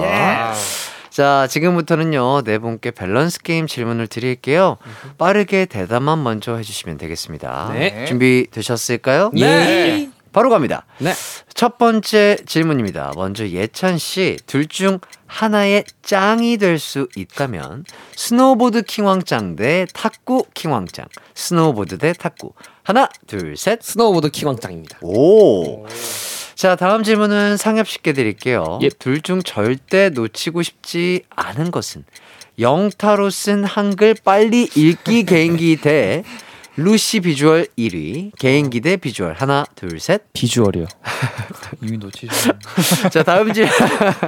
[1.09, 4.77] 자 지금부터는요 네 분께 밸런스 게임 질문을 드릴게요.
[5.17, 7.71] 빠르게 대답만 먼저 해주시면 되겠습니다.
[7.73, 8.05] 네.
[8.05, 9.31] 준비 되셨을까요?
[9.33, 10.09] 네.
[10.31, 10.85] 바로 갑니다.
[10.99, 11.13] 네.
[11.53, 13.11] 첫 번째 질문입니다.
[13.15, 21.07] 먼저 예찬 씨, 둘 중 하나의 짱이 될 수 있다면 스노보드 킹왕짱 대 탁구 킹왕짱.
[21.35, 22.53] 스노보드 대 탁구.
[22.83, 23.79] 하나, 둘, 셋.
[23.81, 24.99] 스노우보드 킹왕짱입니다.
[25.01, 25.85] 오.
[26.55, 28.79] 자, 다음 질문은 상엽 씨께 드릴게요.
[28.81, 28.89] 예.
[28.89, 32.03] 둘중 절대 놓치고 싶지 않은 것은
[32.59, 36.23] 영타로 쓴 한글 빨리 읽기 개인기 대
[36.83, 40.21] 루시 비주얼 1위 개인기 대 비주얼 하나 둘 셋.
[40.31, 40.85] 비주얼이요.
[41.83, 42.55] 이미 놓치셨.
[43.11, 43.67] 자 다음 질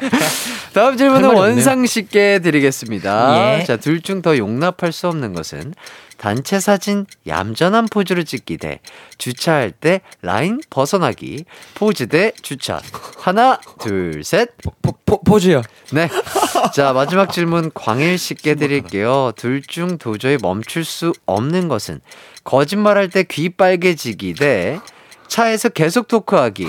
[0.73, 1.33] 다음 질문은.
[1.33, 3.59] 원상 씨께 드리겠습니다.
[3.61, 3.63] 예.
[3.63, 5.73] 자둘 중 더 용납할 수 없는 것은
[6.21, 8.79] 단체 사진 얌전한 포즈를 찍기 대
[9.17, 12.79] 주차할 때 라인 벗어나기 포즈 대 주차
[13.17, 14.49] 하나 둘 셋.
[14.83, 15.63] 포, 포, 포즈요.
[15.91, 16.07] 네.
[16.75, 19.31] 자 마지막 질문 광일 씨께 드릴게요.
[19.35, 22.01] 둘 중 도저히 멈출 수 없는 것은
[22.43, 24.79] 거짓말할 때 귀 빨개지기 대
[25.27, 26.67] 차에서 계속 토크하기.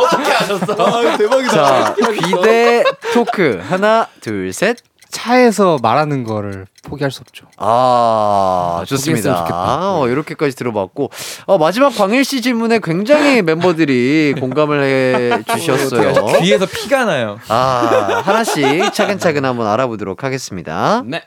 [0.00, 0.72] 어떻게 하셨어?
[0.78, 1.50] 아, 대박이다.
[1.52, 3.60] 자, 귀대 토크.
[3.68, 4.76] 하나, 둘, 셋.
[5.10, 7.46] 차에서 말하는 거를 포기할 수 없죠.
[7.56, 9.10] 아, 좋습니다.
[9.12, 9.98] 포기했으면 좋겠다.
[10.00, 11.10] 어, 이렇게까지 들어봤고.
[11.46, 16.38] 어, 마지막 광일 씨 질문에 굉장히 멤버들이 공감을 해 주셨어요.
[16.40, 17.38] 귀에서 피가 나요.
[17.48, 21.02] 아, 하나씩 차근차근 한번 알아보도록 하겠습니다.
[21.04, 21.22] 네.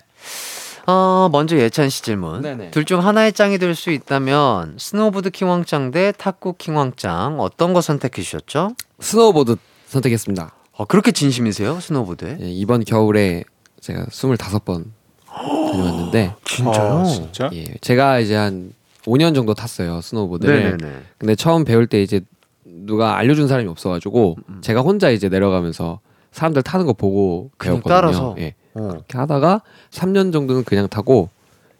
[0.85, 2.41] 어, 먼저 예찬 씨 질문.
[2.41, 2.71] 네네.
[2.71, 8.71] 둘중 하나의 짱이 될 수 있다면 스노우보드 킹왕짱 대 탁구 킹왕짱 어떤 거 선택해 주셨죠?
[8.99, 9.55] 스노우보드
[9.87, 10.51] 선택했습니다.
[10.75, 11.79] 어, 그렇게 진심이세요?
[11.79, 12.37] 스노우보드에?
[12.41, 13.43] 예, 이번 겨울에
[13.83, 14.85] 제가 25번
[15.27, 16.93] 다녀왔는데 진짜요?
[16.99, 17.49] 아, 진짜?
[17.53, 18.71] 예, 제가 이제 한
[19.03, 20.77] 5년 정도 탔어요 스노우보드를.
[20.77, 20.99] 네네네.
[21.17, 22.21] 근데 처음 배울 때 이제
[22.63, 24.61] 누가 알려준 사람이 없어가지고 음.
[24.61, 25.99] 제가 혼자 이제 내려가면서
[26.31, 27.93] 사람들 타는 거 보고 배웠거든요.
[27.93, 28.35] 따라서?
[28.39, 28.55] 예.
[28.73, 28.87] 어.
[28.87, 29.61] 그렇게 하다가
[29.91, 31.29] 3년 정도는 그냥 타고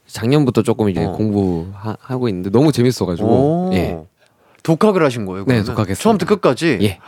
[0.05, 1.13] 작년부터 조금 이제 어.
[1.13, 3.71] 공부하고 있는데 너무 재밌어가지고 오.
[3.73, 3.97] 예.
[4.63, 5.39] 독학을 하신 거예요?
[5.41, 5.65] 네, 그러면?
[5.65, 6.03] 독학했습니다.
[6.03, 6.79] 처음부터 끝까지?
[6.81, 6.99] 예.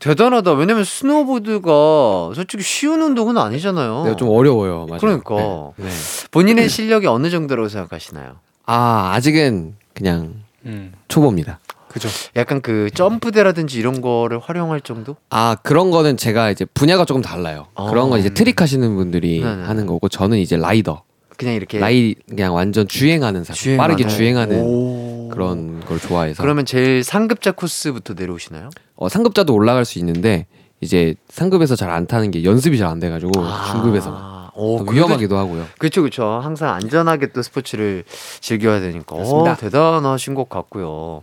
[0.00, 0.52] 대단하다.
[0.52, 4.04] 왜냐면 스노보드가 솔직히 쉬운 운동은 아니잖아요.
[4.04, 4.86] 네, 좀 어려워요.
[4.86, 5.00] 맞아요.
[5.00, 5.34] 그러니까.
[5.76, 5.84] 네.
[5.86, 5.90] 네.
[6.30, 8.36] 본인의 실력이 어느 정도라고 생각하시나요?
[8.66, 10.34] 아 아직은 그냥
[10.64, 11.58] 음, 초보입니다.
[11.88, 12.08] 그죠.
[12.36, 15.16] 약간 그 점프대라든지 이런 거를 활용할 정도?
[15.30, 17.66] 아 그런 거는 제가 이제 분야가 조금 달라요.
[17.74, 17.88] 어.
[17.90, 19.64] 그런 건 이제 트릭 하시는 분들이 네네.
[19.64, 21.02] 하는 거고 저는 이제 라이더.
[21.38, 25.28] 그냥 이렇게 라이 그냥 완전 주행하는 사람, 주행하는- 빠르게 주행하는 오.
[25.30, 26.42] 그런 걸 좋아해서.
[26.42, 28.70] 그러면 제일 상급자 코스부터 내려오시나요?
[28.96, 30.46] 어, 상급자도 올라갈 수 있는데
[30.80, 33.30] 이제 상급에서 잘 안 타는 게 연습이 잘 안 돼가지고
[33.70, 35.66] 중급에서 아, 오, 또 근데- 위험하기도 하고요.
[35.78, 36.24] 그렇죠, 그렇죠.
[36.42, 38.02] 항상 안전하게 또 스포츠를
[38.40, 39.14] 즐겨야 되니까.
[39.14, 39.54] 오, 그렇습니다.
[39.56, 41.22] 대단하신 것 같고요.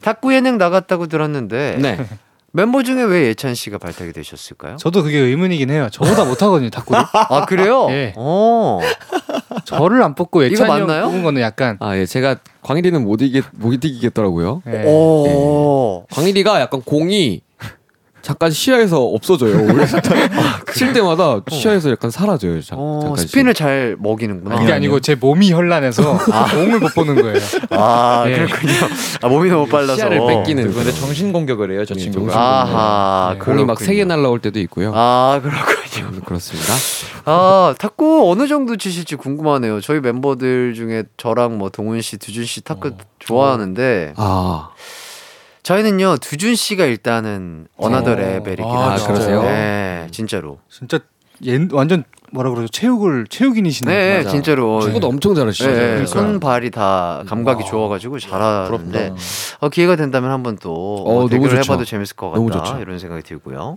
[0.00, 1.98] 탁구 예능 나갔다고 들었는데 네.
[2.54, 4.76] 멤버 중에 왜 예찬 씨가 발탁이 되셨을까요?
[4.76, 5.88] 저도 그게 의문이긴 해요.
[5.90, 7.02] 저보다 못하거든요, 탁구를.
[7.12, 7.86] 아 그래요?
[7.90, 8.12] 예.
[8.16, 8.78] 어.
[9.64, 11.04] 저를 안 뽑고 예찬이 형 맞나요?
[11.06, 14.62] 뽑은 거는 약간 아 예, 제가 광일이는 못 이기 못 이기겠더라고요.
[14.68, 14.84] 예.
[14.86, 16.04] 오.
[16.10, 17.40] 광일이가 약간 공이
[18.22, 19.66] 잠깐 시야에서 없어져요.
[19.66, 19.98] 그래서
[20.76, 22.60] 칠 때마다 시야에서 약간 사라져요.
[22.62, 23.14] 자, 어.
[23.18, 24.60] 스핀을 잘 먹이는구나.
[24.60, 26.18] 그게 아니고 제 몸이 현란해서
[26.54, 27.38] 공을 못 보는 거예요.
[27.70, 28.34] 아 예.
[28.34, 28.72] 그렇군요.
[29.22, 29.96] 아 몸이 너무 빨라서.
[29.96, 32.32] 시야를 뺏기는 근데 정신 공격을 해요, 저 네, 친구가.
[32.40, 33.36] 아하.
[33.40, 34.04] 공이 막 세 개.
[34.04, 34.92] 날라올 때도 있고요.
[34.94, 35.60] 아 그렇군요.
[35.66, 35.81] 음,
[36.32, 36.72] 그렇습니다.
[37.24, 39.80] 아 탁구 어느 정도 치실지 궁금하네요.
[39.80, 44.70] 저희 멤버들 중에 저랑 뭐 동훈 씨, 두준 씨 탁구 좋아하는데 아
[45.62, 49.06] 저희는요 두준 씨가 일단은 another level이긴 아, 하죠.
[49.06, 49.42] 그러세요?
[49.42, 50.58] 네, 진짜로.
[50.70, 50.98] 진짜
[51.46, 52.68] 얘 완전 뭐라 그러죠?
[52.68, 53.94] 체육을 체육인이시네.
[53.94, 54.30] 네, 맞아.
[54.30, 54.80] 진짜로.
[54.80, 55.66] 축구도 엄청 잘하시죠.
[55.68, 56.06] 네, 그러니까요.
[56.06, 59.12] 손 발이 다 감각이 좋아가지고 잘하는데
[59.60, 61.58] 어, 기회가 된다면 한번 또 어, 어, 너무 대결을.
[61.62, 62.80] 해봐도 재밌을 것 너무 같다 좋죠.
[62.80, 63.76] 이런 생각이 들고요.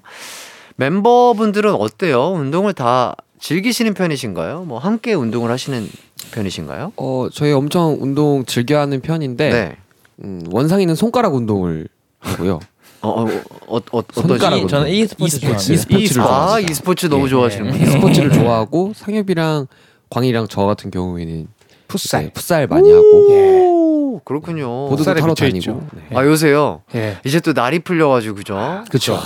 [0.78, 2.32] 멤버분들은 어때요?
[2.34, 4.63] 운동을 다 즐기시는 편이신가요?
[4.63, 5.88] 뭐 함께 운동을 하시는
[6.32, 6.93] 편이신가요?
[6.97, 9.78] 어 저희 엄청 운동 즐겨하는 편인데 네.
[10.23, 11.88] 음, 원상이는 손가락 운동을
[12.19, 12.59] 하고요.
[13.01, 13.28] 어, 어,
[13.67, 14.01] 어, 어?
[14.13, 14.67] 손가락 운동.
[14.67, 15.43] 저는 e스포츠 e스포츠.
[15.45, 15.73] 좋아합니다.
[15.73, 17.30] e스포츠를 아, e스포츠 너무 예.
[17.30, 17.86] 좋아하시는군요.
[17.91, 19.67] 스포츠를 좋아하고 상엽이랑
[20.09, 21.47] 광이랑 저 같은 경우에는
[21.88, 22.23] 풋살.
[22.23, 24.89] 네, 풋살 많이 하고 오, 그렇군요.
[24.89, 25.34] 보드도 타러.
[25.36, 25.82] 다니고.
[25.93, 26.17] 네.
[26.17, 26.82] 아, 요새요.
[26.95, 27.17] 예.
[27.26, 28.84] 이제 또 날이 풀려가지고, 그죠?
[28.89, 29.19] 그렇죠.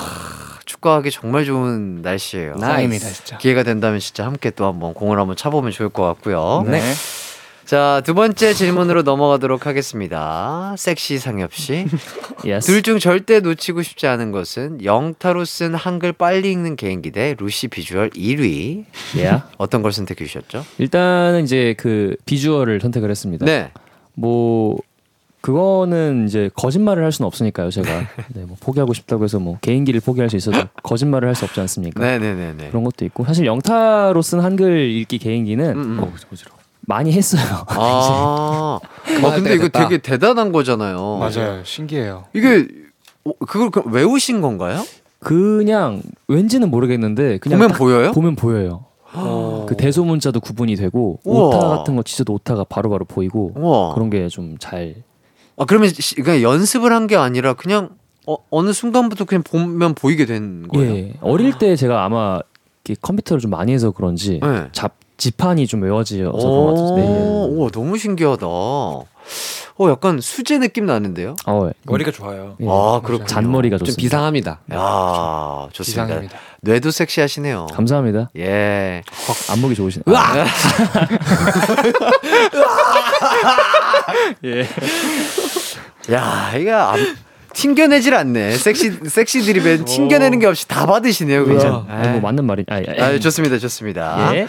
[0.69, 2.57] 축구하기 정말 좋은 날씨예요.
[2.59, 3.37] 짱입니다, 진짜.
[3.39, 6.63] 기회가 된다면 진짜 함께 또 한번 공을 한번 차보면 좋을 것 같고요.
[6.67, 6.79] 네.
[7.65, 10.75] 자, 두 번째 질문으로 넘어가도록 하겠습니다.
[10.77, 11.87] 섹시 상엽 씨.
[12.45, 12.67] yes.
[12.67, 18.11] 둘중 절대 놓치고 싶지 않은 것은 영타로 쓴 한글 빨리 읽는 개인기 대 루시 비주얼
[18.11, 18.85] 1위.
[19.17, 19.41] 예.
[19.57, 20.65] 어떤 걸 선택해 주셨죠?
[20.77, 23.45] 일단은 이제 그 비주얼을 선택을 했습니다.
[23.45, 23.71] 네.
[24.13, 24.77] 뭐
[25.41, 27.69] 그거는 이제 거짓말을 할 수는 없으니까요.
[27.71, 27.87] 제가
[28.35, 32.01] 네, 뭐 포기하고 싶다고 해서 뭐 개인기를 포기할 수 있어도 거짓말을 할 수 없지 않습니까?
[32.01, 32.69] 네네네네.
[32.69, 35.99] 그런 것도 있고 사실 영타로 쓴 한글 읽기 개인기는 음, 음.
[36.01, 36.11] 어.
[36.81, 37.41] 많이 했어요.
[37.69, 38.79] 아,
[39.23, 39.87] 아 근데 이거 됐다.
[39.87, 41.17] 되게 대단한 거잖아요.
[41.19, 41.63] 맞아요.
[41.63, 42.25] 신기해요.
[42.33, 42.67] 이게
[43.25, 44.81] 어, 그걸 그럼 외우신 건가요?
[45.19, 48.11] 그냥 왠지는 모르겠는데 그냥 보면 딱 보여요?
[48.11, 48.85] 보면 보여요.
[49.67, 51.47] 그 대소문자도 구분이 되고 우와.
[51.47, 53.93] 오타 같은 거 치셔도 오타가 바로 바로 보이고 우와.
[53.93, 54.95] 그런 게 좀 잘
[55.59, 57.89] 아 그러면 시- 그냥 연습을 한 게 아니라 그냥
[58.27, 60.95] 어, 어느 순간부터 그냥 보면 보이게 된 거예요.
[60.95, 61.13] 예.
[61.21, 62.39] 어릴 때 제가 아마
[63.01, 64.67] 컴퓨터를 좀 많이 해서 그런지 네.
[64.71, 66.95] 잡 지판이 좀 외워져서 그런 것 같아요.
[66.95, 67.03] 네.
[67.23, 68.45] 오, 우와, 너무 신기하다.
[69.81, 71.35] 어, 약간 수제 느낌 나는데요?
[71.45, 71.73] 어, 예.
[71.83, 72.55] 머리가 좋아요.
[72.61, 72.65] 예.
[72.69, 73.25] 아, 그렇군요.
[73.27, 74.01] 잔머리가 좀 좋습니다.
[74.01, 74.59] 비상합니다.
[74.73, 76.05] 야, 좋습니다.
[76.05, 76.37] 비상입니다.
[76.61, 77.67] 뇌도 섹시하시네요.
[77.73, 78.29] 감사합니다.
[78.37, 79.01] 예.
[79.51, 80.03] 안목이 좋으시네.
[80.07, 80.45] 으아!
[84.45, 84.67] 예.
[86.13, 86.99] 야, 이거 안,
[87.53, 88.51] 튕겨내질 않네.
[88.57, 91.85] 섹시 섹시 드립에 튕겨내는 게 없이 다 받으시네요, 그죠?
[91.89, 92.65] 아니, 뭐 맞는 말이.
[92.69, 92.85] 아, 예.
[92.99, 94.35] 아, 좋습니다, 좋습니다.
[94.35, 94.47] 예.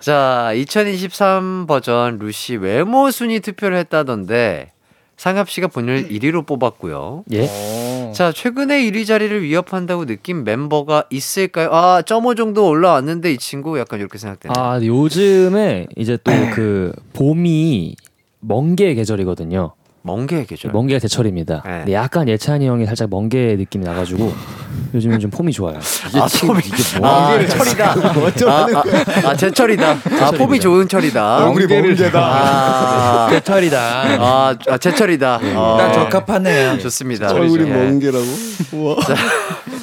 [0.00, 4.72] 자, 2023 버전 루시 외모 순위 투표를 했다던데
[5.16, 7.24] 상엽 씨가 본인을 1위로 뽑았고요.
[7.32, 7.48] 예.
[8.12, 11.68] 자, 최근에 1위 자리를 위협한다고 느낀 멤버가 있을까요?
[11.70, 14.54] 아, 점오 정도 올라왔는데 이 친구 약간 이렇게 생각되네요.
[14.56, 17.94] 아 요즘에 이제 또 그 봄이
[18.42, 19.74] 멍게 계절이거든요.
[20.04, 20.72] 멍게 계절.
[20.72, 21.62] 멍게가 제철입니다.
[21.64, 21.70] 네.
[21.78, 24.32] 근데 약간 예찬이 형이 살짝 멍게 느낌이 나가지고
[24.94, 25.78] 요즘은 좀 폼이 좋아요.
[26.14, 26.60] 아, 폼이
[27.02, 27.92] 아, 철이다.
[27.92, 29.96] 아, 아, 아, 제철이다.
[30.20, 31.46] 아, 폼이 좋은 철이다.
[31.46, 32.20] 우리 멍게다.
[32.20, 33.78] 아, 제철이다.
[33.78, 35.40] 아, 아 제철이다.
[35.54, 36.78] 어, 딱 적합하네요.
[36.80, 37.32] 좋습니다.
[37.32, 37.72] 얼굴이 예.
[37.72, 38.26] 멍게라고?
[38.72, 38.96] 우와.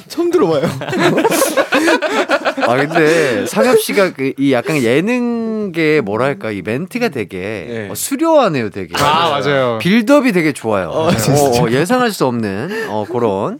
[0.10, 0.64] 처음 들어봐요.
[2.70, 8.94] 아 근데 상엽 씨가 그 이 약간 예능계 뭐랄까 이 멘트가 되게 어, 수려하네요, 되게.
[8.98, 9.80] 아, 맞아요.
[9.82, 10.90] 빌드업이 되게 좋아요.
[10.90, 13.60] 어, 어, 예상할 수 없는 어, 그런.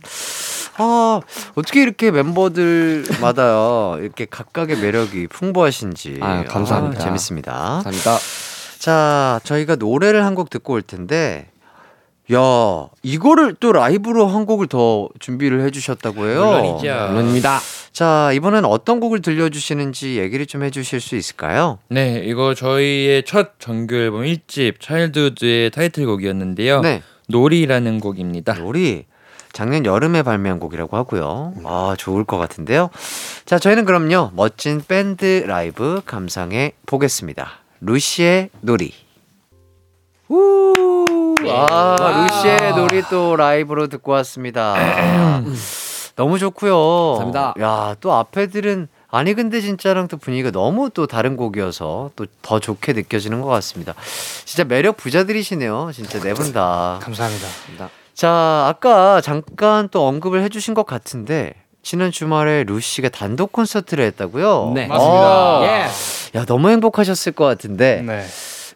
[0.82, 1.20] 아
[1.56, 6.20] 어떻게 이렇게 멤버들마다 이렇게 각각의 매력이 풍부하신지.
[6.22, 7.02] 아, 감사합니다.
[7.02, 7.52] 아, 재밌습니다.
[7.84, 8.18] 감사합니다.
[8.80, 11.48] 자, 저희가 노래를 한 곡 듣고 올 텐데,
[12.32, 12.38] 야,
[13.04, 16.46] 이거를 또 라이브로 한 곡을 더 준비를 해주셨다고 해요.
[16.46, 17.08] 물론이죠.
[17.10, 17.60] 물론입니다.
[17.92, 21.80] 자, 이번엔 어떤 곡을 들려주시는지 얘기를 좀 해주실 수 있을까요?
[21.90, 26.82] 네, 이거 저희의 첫 정규 앨범 1집 차일드우드의 타이틀곡이었는데요.
[26.82, 27.02] 네.
[27.28, 28.54] 놀이라는 곡입니다.
[28.54, 29.06] 놀이.
[29.52, 31.54] 작년 여름에 발매한 곡이라고 하고요.
[31.66, 32.90] 아, 좋을 것 같은데요.
[33.46, 37.50] 자, 저희는 그럼요, 멋진 밴드 라이브 감상해 보겠습니다.
[37.82, 38.94] 루시의 놀이.
[40.30, 41.36] 우!
[41.48, 44.76] 아, 루시의 놀이 또 라이브로 듣고 왔습니다.
[46.20, 47.16] 너무 좋고요.
[47.20, 47.54] 감사합니다.
[47.62, 52.92] 야, 또 앞에들은 아니 근데 진짜랑 또 분위기가 너무 또 다른 곡이어서 또 더 좋게
[52.94, 53.94] 느껴지는 것 같습니다.
[54.46, 55.92] 진짜 매력 부자들이시네요.
[55.94, 57.00] 진짜 네 분 다.
[57.02, 57.48] 감사합니다.
[58.14, 61.54] 자, 아까 잠깐 또 언급을 해주신 것 같은데
[61.84, 64.74] 지난 주말에 루시가 단독 콘서트를 했다고요?
[64.76, 64.88] 네.
[64.88, 65.62] 맞습니다.
[65.64, 65.88] 예.
[66.40, 68.26] 야, 너무 행복하셨을 것 같은데 네.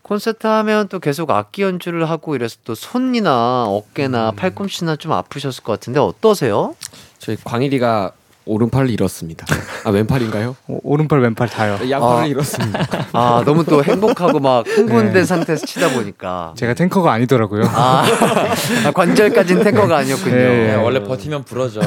[0.02, 4.36] 콘서트 하면 또 계속 악기 연주를 하고 이래서 또 손이나 어깨나 음.
[4.38, 6.76] 팔꿈치나 좀 아프셨을 것 같은데 어떠세요?
[7.24, 8.12] 저희 광일이가
[8.46, 9.46] 오른팔을 잃었습니다.
[9.86, 10.58] 아 왼팔인가요?
[10.68, 11.80] 오- 오른팔 왼팔 다요.
[11.90, 12.26] 양팔을 아.
[12.26, 12.88] 잃었습니다.
[13.14, 15.24] 아, 너무 또 행복하고 막 흥분된 네.
[15.24, 16.54] 상태에서 치다 보니까.
[16.58, 17.64] 제가 탱커가 아니더라고요.
[17.68, 18.04] 아,
[18.86, 20.36] 아, 관절까지는 탱커가 아니었군요.
[20.36, 21.80] 네, 네, 원래 버티면 부러져.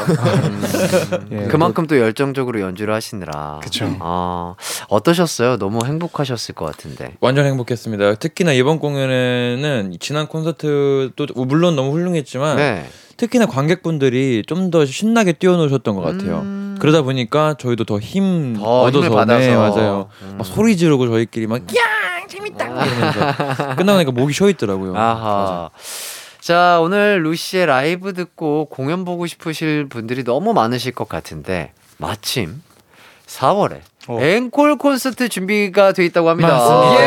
[1.32, 3.60] 예, 그만큼 또 열정적으로 연주를 하시느라.
[3.62, 3.94] 그쵸.
[4.00, 4.54] 아,
[4.88, 5.58] 어떠셨어요?
[5.58, 7.12] 너무 행복하셨을 것 같은데.
[7.20, 8.14] 완전 행복했습니다.
[8.14, 12.86] 특히나 이번 공연에는 지난 콘서트도 물론 너무 훌륭했지만 네.
[13.16, 16.40] 특히나 관객분들이 좀 더 신나게 뛰어노셨던 것 같아요.
[16.40, 16.76] 음.
[16.80, 19.38] 그러다 보니까 저희도 더힘 더 얻어서 힘을 받아서.
[19.40, 20.08] 네, 맞아요.
[20.22, 20.34] 음.
[20.38, 24.94] 막 소리 지르고 저희끼리 막 야, 재밌다 이러면서 끝나니까 목이 쉬어 있더라고요.
[24.96, 25.70] 아하.
[26.40, 32.62] 자, 오늘 루시의 라이브 듣고 공연 보고 싶으실 분들이 너무 많으실 것 같은데, 마침
[33.26, 34.18] 4월에 어.
[34.20, 36.48] 앵콜 콘서트 준비가 돼 있다고 합니다.
[36.56, 37.00] 맞습니다.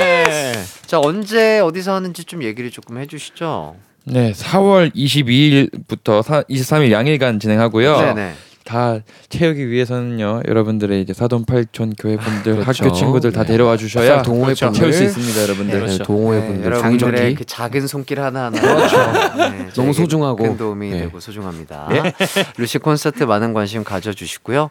[0.00, 0.52] 예.
[0.86, 3.76] 자, 언제 어디서 하는지 좀 얘기를 조금 해 주시죠.
[4.08, 7.98] 네, 4월 22일부터 23일 양일간 진행하고요.
[7.98, 8.34] 네네.
[8.64, 8.98] 다
[9.28, 12.84] 채우기 위해서는요, 여러분들의 이제 사돈 팔촌 교회 분들, 그렇죠.
[12.84, 13.52] 학교 친구들 다 네.
[13.52, 14.92] 데려와 주셔야 동호회 채울 분들.
[14.92, 15.86] 수 있습니다, 여러분들.
[15.86, 19.72] 네, 동호회 네, 분들 여러분들의 그 작은 손길 하나 하나 그렇죠.
[19.74, 20.36] 너무 소중하고.
[20.42, 20.98] 큰 도움이 네.
[21.00, 21.88] 되고 소중합니다.
[22.58, 24.70] 루시 콘서트 많은 관심 가져주시고요.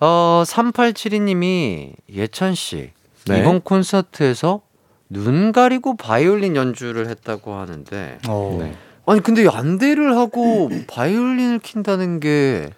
[0.00, 2.90] 어, 3872님이 예찬 씨
[3.26, 3.40] 네.
[3.40, 4.62] 이번 콘서트에서
[5.10, 8.56] 눈 가리고 바이올린 연주를 했다고 하는데 어.
[8.60, 8.74] 네.
[9.06, 12.70] 아니 근데 안대를 하고 바이올린을 킨다는 게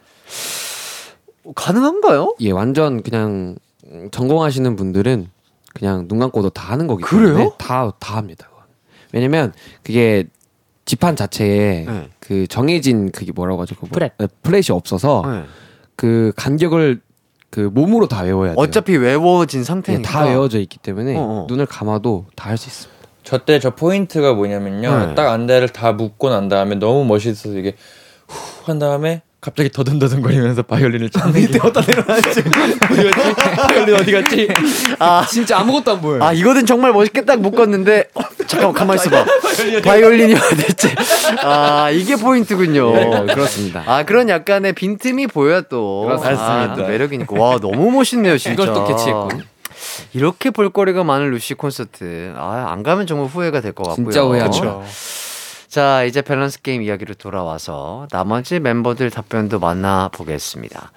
[1.55, 2.37] 가능한가요?
[2.41, 3.57] 예, 완전 그냥
[3.87, 5.29] 음, 전공하시는 분들은
[5.75, 7.27] 그냥 눈 감고도 다 하는 거기 그래요?
[7.27, 8.49] 때문에 다, 다 합니다.
[9.13, 9.53] 왜냐면
[9.83, 10.25] 그게
[10.87, 12.11] 지판 자체에 네.
[12.19, 13.75] 그 정해진 그게 뭐라고 하죠?
[13.77, 13.99] 그 뭐-.
[13.99, 15.45] 네, 플랫이 없어서 네.
[15.97, 17.01] 그 간격을
[17.53, 18.57] 그 몸으로 다 외워야 돼요.
[18.59, 21.47] 어차피 외워진 예, 상태니까 다 외워져 있기 때문에 어, 어.
[21.49, 23.03] 눈을 감아도 다 할 수 있습니다.
[23.25, 25.07] 저때 저 포인트가 뭐냐면요.
[25.09, 25.15] 네.
[25.15, 27.75] 딱 안대를 다 묶고 난 다음에 너무 멋있어서 이게
[28.27, 32.43] 후 한 다음에 갑자기 더듬더듬거리면서 바이올린을 찾는 게 어디다 내려놨지?
[32.93, 33.35] 어디 갔지?
[33.35, 34.49] 바이올린 어디 갔지?
[34.99, 36.23] 아 진짜 아무것도 안 보여요.
[36.23, 39.25] 아 이거는 정말 멋있게 딱 묶었는데 어, 잠깐만 가만 있어봐
[39.85, 40.95] 바이올린이 어딨지
[41.43, 43.83] 아 이게 포인트군요 네, 그렇습니다.
[43.87, 46.43] 아 그런 약간의 빈틈이 보여 또 그렇습니다.
[46.43, 49.45] 아, 또 매력이니까 와 너무 멋있네요 진짜 이걸 또 캐치했군.
[50.15, 54.85] 이렇게 볼거리가 많은 루시 콘서트 아 안 가면 정말 후회가 될 것 같고요 진짜 후회하죠.
[55.69, 60.93] 자 이제 밸런스 게임 이야기로 돌아와서 나머지 멤버들 답변도 만나보겠습니다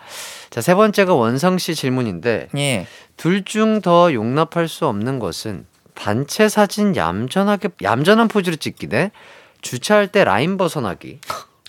[0.55, 2.87] 자 세 번째가 원상 씨 질문인데 예.
[3.17, 9.11] 둘중 더 용납할 수 없는 것은 단체 사진 얌전하게 얌전한 포즈를 찍기 대
[9.61, 11.19] 주차할 때 라인 벗어나기.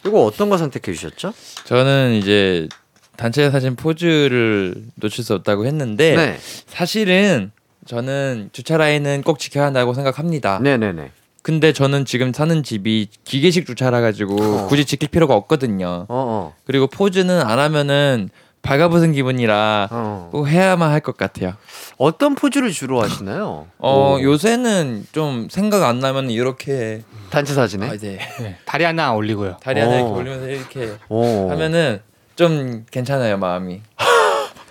[0.06, 1.34] 이거 어떤 거 선택해 주셨죠?
[1.64, 2.68] 저는 이제
[3.16, 6.38] 단체 사진 포즈를 놓칠 수 없다고 했는데 네.
[6.68, 7.50] 사실은
[7.86, 10.60] 저는 주차 라인은 꼭 지켜야 한다고 생각합니다.
[10.60, 11.10] 네네네.
[11.42, 14.66] 근데 저는 지금 사는 집이 기계식 주차라 가지고 어.
[14.68, 15.86] 굳이 지킬 필요가 없거든요.
[15.86, 16.54] 어, 어.
[16.64, 18.30] 그리고 포즈는 안 하면은
[18.66, 20.28] 발가벗은 기분이라 어.
[20.32, 21.54] 꼭 해야만 할 것 같아요.
[21.98, 23.66] 어떤 포즈를 주로 하시나요?
[23.78, 24.22] 어 오.
[24.22, 27.88] 요새는 좀 생각 안 나면 이렇게 단체 사진에?
[27.88, 29.58] 아, 이제 네, 다리 하나 올리고요.
[29.62, 30.14] 다리 하나 이렇게 오.
[30.16, 31.48] 올리면서 이렇게 오.
[31.50, 32.00] 하면은
[32.34, 33.82] 좀 괜찮아요 마음이.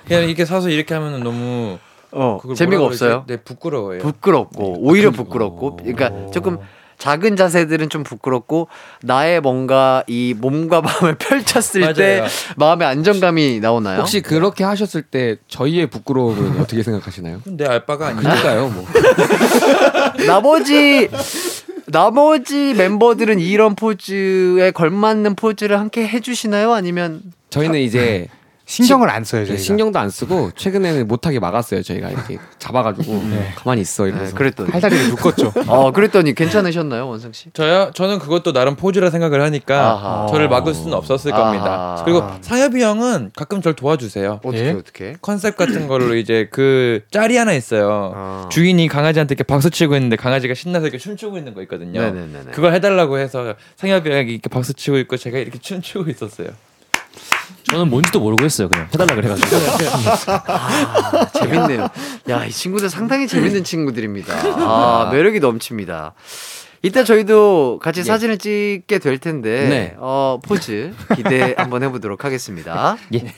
[0.05, 1.77] 그냥 이렇게 서서 이렇게 하면은 너무
[2.11, 3.03] 어, 재미가 그러지?
[3.05, 3.23] 없어요?
[3.27, 3.99] 네 부끄러워요.
[3.99, 6.57] 부끄럽고 오히려 부끄럽고 그러니까 조금
[6.97, 8.67] 작은 자세들은 좀 부끄럽고
[9.01, 12.29] 나의 뭔가 이 몸과 마음을 펼쳤을 때 맞아요.
[12.57, 13.99] 마음의 안정감이 나오나요?
[14.01, 17.41] 혹시 그렇게 하셨을 때 저희의 부끄러움은 어떻게 생각하시나요?
[17.45, 18.21] 내 알바가 아니야.
[18.21, 18.85] 그러니까요, 뭐.
[20.27, 21.09] 나머지
[21.87, 26.73] 나머지 멤버들은 이런 포즈에 걸맞는 포즈를 함께 해주시나요?
[26.73, 28.27] 아니면 저희는 이제
[28.65, 29.61] 신경을 안 써요, 네, 저희가.
[29.63, 31.83] 신경도 안 쓰고 최근에는 못하게 막았어요.
[31.83, 33.21] 저희가 이렇게 잡아가지고
[33.55, 34.35] 가만히 있어 네, 이러면서.
[34.35, 35.53] 그랬더니 팔다리를 묶었죠.
[35.67, 37.51] 어 그랬더니 괜찮으셨나요, 원상 씨?
[37.53, 40.27] 저요 저는 그것도 나름 포즈라 생각을 하니까 아하.
[40.29, 41.43] 저를 막을 수는 없었을 아하.
[41.43, 42.01] 겁니다.
[42.05, 44.39] 그리고 상엽이 형은 가끔 절 도와주세요.
[44.43, 44.71] 어떻게 예?
[44.71, 45.15] 어떻게?
[45.21, 48.13] 컨셉 같은 걸로 이제 그 짤이 하나 있어요.
[48.15, 48.49] 아.
[48.51, 52.01] 주인이 강아지한테 이렇게 박수 치고 있는데 강아지가 신나서 이렇게 춤추고 있는 거 있거든요.
[52.01, 52.51] 네네네네.
[52.51, 56.47] 그걸 해달라고 해서 상엽이 형이 이렇게 박수 치고 있고 제가 이렇게 춤추고 있었어요.
[57.69, 58.69] 저는 뭔지도 모르겠어요.
[58.69, 59.55] 그냥 해달라 그래가지고.
[60.31, 61.87] 아, 재밌네요.
[62.29, 64.33] 야, 이 친구들 상당히 재밌는 친구들입니다.
[64.59, 66.13] 아, 매력이 넘칩니다.
[66.83, 69.95] 이따 저희도 같이 사진을 찍게 될 텐데, 네.
[69.97, 72.95] 어, 포즈 기대 한번 해보도록 하겠습니다.
[73.13, 73.33] 예.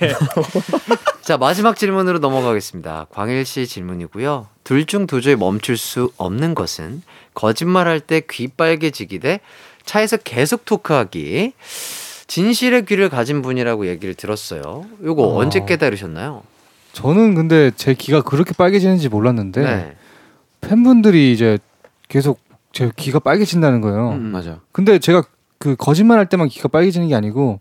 [1.23, 3.07] 자, 마지막 질문으로 넘어가겠습니다.
[3.09, 4.47] 광일 씨 질문이고요.
[4.65, 7.01] 둘 중 도저히 멈출 수 없는 것은
[7.35, 9.39] 거짓말할 때 귀 빨개지기 대
[9.85, 11.53] 차에서 계속 토크하기.
[12.27, 14.85] 진실의 귀를 가진 분이라고 얘기를 들었어요.
[15.03, 15.37] 요거 어.
[15.37, 16.43] 언제 깨달으셨나요?
[16.93, 19.95] 저는 근데 제 귀가 그렇게 빨개지는지 몰랐는데 네.
[20.61, 21.57] 팬분들이 이제
[22.09, 22.39] 계속
[22.73, 24.11] 제 귀가 빨개진다는 거예요.
[24.11, 24.23] 음.
[24.31, 24.59] 맞아.
[24.71, 25.23] 근데 제가
[25.57, 27.59] 그 거짓말 할 때만 귀가 빨개지는 게 아니고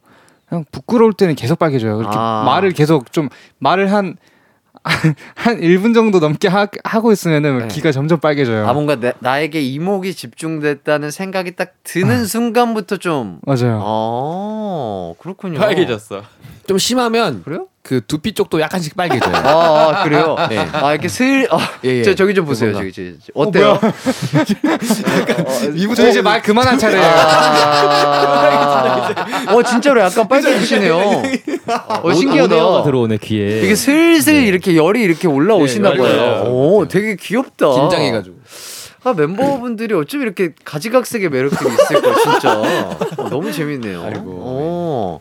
[0.49, 2.01] 그냥 부끄러울 때는 계속 빨개져요.
[2.01, 2.43] 이렇게 아.
[2.47, 4.17] 말을 계속 좀 말을 한
[5.35, 7.69] 한 1분 정도 넘게 하, 하고 있으면은 네.
[7.69, 8.69] 귀가 점점 빨개져요.
[8.69, 13.81] 아 뭔가 내, 나에게 이목이 집중됐다는 생각이 딱 드는 순간부터 좀 맞아요.
[13.83, 15.59] 어, 그렇군요.
[15.59, 16.23] 빨개졌어.
[16.67, 17.67] 좀 심하면 그래요?
[17.87, 19.33] 그 두피 쪽도 약간씩 빨개져요.
[19.33, 20.35] 아, 아, 그래요?
[20.51, 20.59] 네.
[20.73, 22.03] 아 이렇게 슬 아, 예, 예.
[22.03, 22.73] 저 저기 좀 보세요.
[22.73, 23.31] 저기, 저기, 저기.
[23.33, 23.79] 어때요?
[25.95, 27.05] 저 이제 말 그만한 차례예요.
[27.07, 28.75] 아,
[29.55, 30.99] 어 진짜로 약간 빨개지시네요.
[32.03, 32.83] 어 신기하다.
[32.83, 33.61] 들어오네 귀에.
[33.61, 36.43] 이게 슬슬 이렇게 열이 이렇게 올라오시나 네, 봐요.
[36.49, 37.73] 오, 되게 귀엽다.
[37.73, 38.35] 긴장해가지고.
[39.05, 42.59] 아, 멤버분들이 어쩜 이렇게 가지각색의 매력들이 있을까, 진짜.
[42.59, 42.99] 어,
[43.31, 44.01] 너무 재밌네요.
[44.27, 45.21] 오.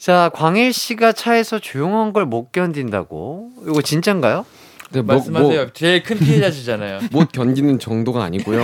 [0.00, 3.50] 자, 광일 씨가 차에서 조용한 걸 못 견딘다고?
[3.68, 4.46] 이거 진짠가요?
[4.92, 5.62] 네, 뭐, 말씀하세요.
[5.62, 7.00] 뭐, 제일 큰 피해자시잖아요.
[7.12, 8.62] 못 견디는 정도가 아니고요.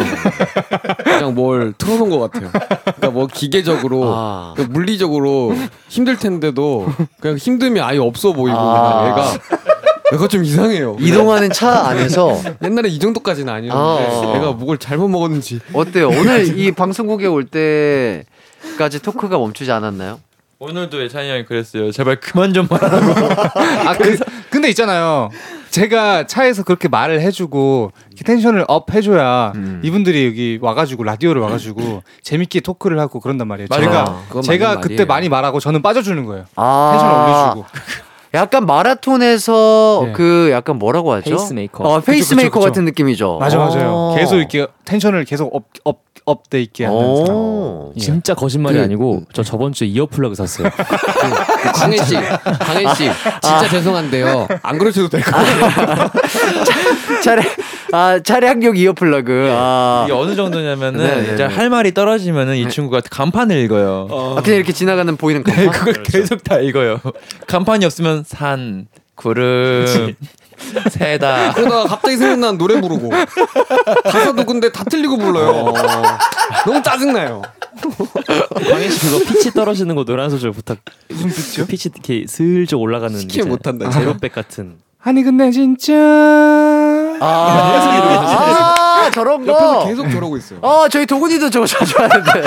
[1.04, 2.50] 그냥 뭘 틀어놓은 것 같아요.
[2.50, 4.54] 그러니까 뭐 기계적으로, 아.
[4.56, 5.54] 그 물리적으로
[5.88, 6.86] 힘들 텐데도
[7.20, 9.06] 그냥 힘듦이 아예 없어 보이고 아.
[9.08, 9.38] 얘가
[10.14, 10.96] 얘가 좀 이상해요.
[11.00, 14.32] 이동하는 차 안에서 옛날에 이 정도까지는 아니었는데 아.
[14.32, 16.08] 내가 뭘 잘못 먹었는지 어때요?
[16.08, 20.20] 오늘 이 방송국에 올 때까지 토크가 멈추지 않았나요?
[20.58, 21.92] 오늘도 예찬이 형이 그랬어요.
[21.92, 23.12] 제발 그만 좀 말하라고.
[23.86, 24.16] 아, 그,
[24.48, 25.28] 근데 있잖아요.
[25.70, 27.92] 제가 차에서 그렇게 말을 해주고
[28.24, 29.82] 텐션을 up 해줘야 음.
[29.84, 33.66] 이분들이 여기 와가지고 라디오를 와가지고 재밌게 토크를 하고 그런단 말이에요.
[33.68, 33.82] 맞아요.
[33.84, 35.04] 제가 제가 그때.
[35.04, 36.46] 많이 말하고 저는 빠져주는 거예요.
[36.56, 36.90] 아.
[36.92, 37.14] 텐션을
[37.60, 37.66] 올려주고.
[38.36, 40.12] 약간 마라톤에서 네.
[40.12, 41.30] 그 약간 뭐라고 하죠?
[41.30, 41.84] 페이스메이커.
[41.84, 42.70] 어, 페이스메이커 그쵸, 그쵸, 그쵸.
[42.70, 43.38] 같은 느낌이죠.
[43.40, 43.90] 맞아 맞아요.
[43.92, 44.14] 어.
[44.16, 47.36] 계속 이렇게 tension을 계속 up, up, up돼 있게 하는 사람.
[47.36, 47.92] 오.
[47.96, 48.00] 예.
[48.00, 50.68] 진짜 거짓말이 그- 아니고 저 저번 주에 이어 플러그 샀어요.
[50.74, 53.04] 그 광일 씨, 광일 씨,
[53.40, 54.48] 진짜 죄송한데요.
[54.62, 56.10] 안 그러셔도 될 것 같아요.
[57.22, 57.42] 차례
[57.92, 59.50] 아 차량용 earplug.
[59.52, 60.04] 아.
[60.06, 61.54] 이게 어느 정도냐면은 네, 네, 이제 네.
[61.54, 64.08] 할 말이 떨어지면은 이 친구가 간판을 읽어요.
[64.10, 65.64] 아, 그냥 이렇게 지나가는 보이는 간판.
[65.64, 67.00] 네, 그걸 계속 다 읽어요.
[67.46, 70.14] 간판이 없으면 산, 구름,
[70.90, 71.52] 새다.
[71.52, 73.10] 그러다가 갑자기 생각난 노래 부르고
[74.04, 75.74] 가사도 근데 다 틀리고 불러요.
[76.64, 77.42] 너무 짜증나요.
[78.68, 80.78] 광희 씨 그거 피치 떨어지는 거 노래 한 소절 부탁.
[81.08, 81.66] 무슨 뜻이요?
[81.66, 84.76] 피치 이렇게 슬쩍 올라가는 이제 못한다, 제로백 같은.
[85.06, 85.94] 아니 근데 진짜
[87.20, 88.74] 아,
[89.06, 89.86] 아, 저런 옆에서 거.
[89.86, 90.58] 계속 저러고 있어요.
[90.62, 92.42] 어, 저희 도훈이도 저거 자주 하는데.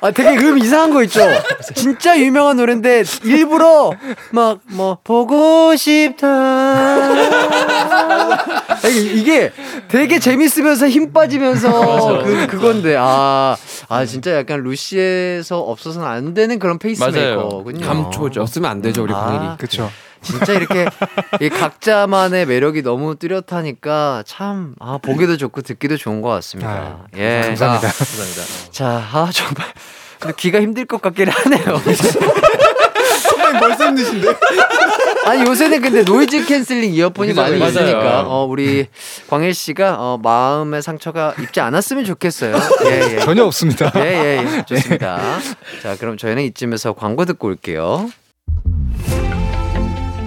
[0.00, 1.22] 아, 되게 음 이상한 거 있죠?
[1.74, 3.90] 진짜 유명한 노래인데, 일부러,
[4.30, 7.08] 막, 뭐, 보고 싶다.
[8.88, 9.52] 이게, 이게
[9.88, 13.56] 되게 재밌으면서 힘 빠지면서 그, 그건데, 아,
[13.88, 17.84] 아, 진짜 약간 루시에서 없어서는 안 되는 그런 페이스메이커군요.
[17.84, 18.42] 감초죠.
[18.42, 19.16] 없으면 안 되죠, 우리 아.
[19.18, 19.56] 광일이.
[19.58, 19.90] 그쵸.
[20.24, 20.86] 진짜 이렇게
[21.40, 27.06] 이 각자만의 매력이 너무 뚜렷하니까 참 아, 보기도 좋고 듣기도 좋은 것 같습니다.
[27.16, 27.42] 예.
[27.44, 27.88] 감사합니다.
[27.88, 29.66] 아, 자, 아 정말
[30.18, 31.80] 근데 귀가 힘들 것 같긴 하네요.
[33.22, 34.28] 선배님 벌써 힘드신데?
[35.26, 37.70] 아니 요새는 근데 noise cancelling 이어폰이 많이 맞아요.
[37.70, 38.86] 있으니까 어, 우리
[39.28, 42.56] 광일 씨가 어, 마음의 상처가 입지 않았으면 좋겠어요.
[42.86, 43.18] 예, 예.
[43.20, 43.90] 전혀 없습니다.
[43.96, 44.64] 예, 예, 예.
[44.66, 45.18] 좋습니다.
[45.82, 48.10] 자, 그럼 저희는 이쯤에서 광고 듣고 올게요.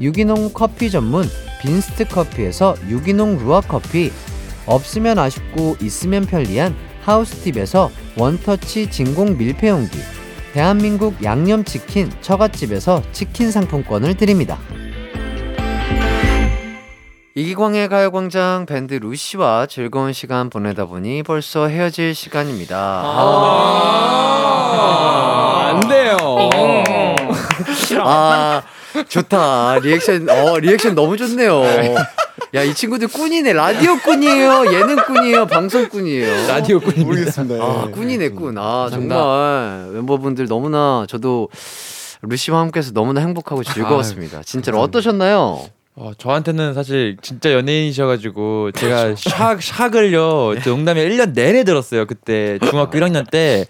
[0.00, 1.24] 유기농 커피 전문
[1.60, 4.12] 빈스트 커피에서 유기농 루아 커피,
[4.66, 9.98] 없으면 아쉽고 있으면 편리한 하우스팁에서 원터치 진공 밀폐용기,
[10.52, 14.58] 대한민국 양념치킨 처갓집에서 치킨 상품권을 드립니다.
[17.34, 22.76] 이기광의 가요광장 밴드 루시와 즐거운 시간 보내다 보니 벌써 헤어질 시간입니다.
[23.04, 23.20] 아,
[25.70, 26.16] 안 돼요.
[28.04, 28.62] 아,
[29.08, 29.78] 좋다.
[29.80, 31.62] 리액션, 어, 리액션 너무 좋네요.
[32.54, 33.52] 야, 이 친구들 꾼이네.
[33.52, 34.72] 라디오 꾼이에요.
[34.72, 35.46] 예능 꾼이에요.
[35.46, 36.46] 방송 꾼이에요.
[36.48, 37.04] 라디오 꾼입니다.
[37.06, 37.64] 모르겠습니다.
[37.64, 37.90] 아, 예.
[37.90, 38.56] 꾼이네, 꾼.
[38.58, 41.48] 아, 정말 멤버분들 너무나 저도
[42.22, 44.42] 루시와 함께해서 너무나 행복하고 즐거웠습니다.
[44.42, 45.60] 진짜로 어떠셨나요?
[46.00, 53.28] 어, 저한테는 사실 진짜 연예인이셔가지고 제가 샥 샥을요 농담에 1년 내내 들었어요 그때 중학교 1학년
[53.28, 53.66] 때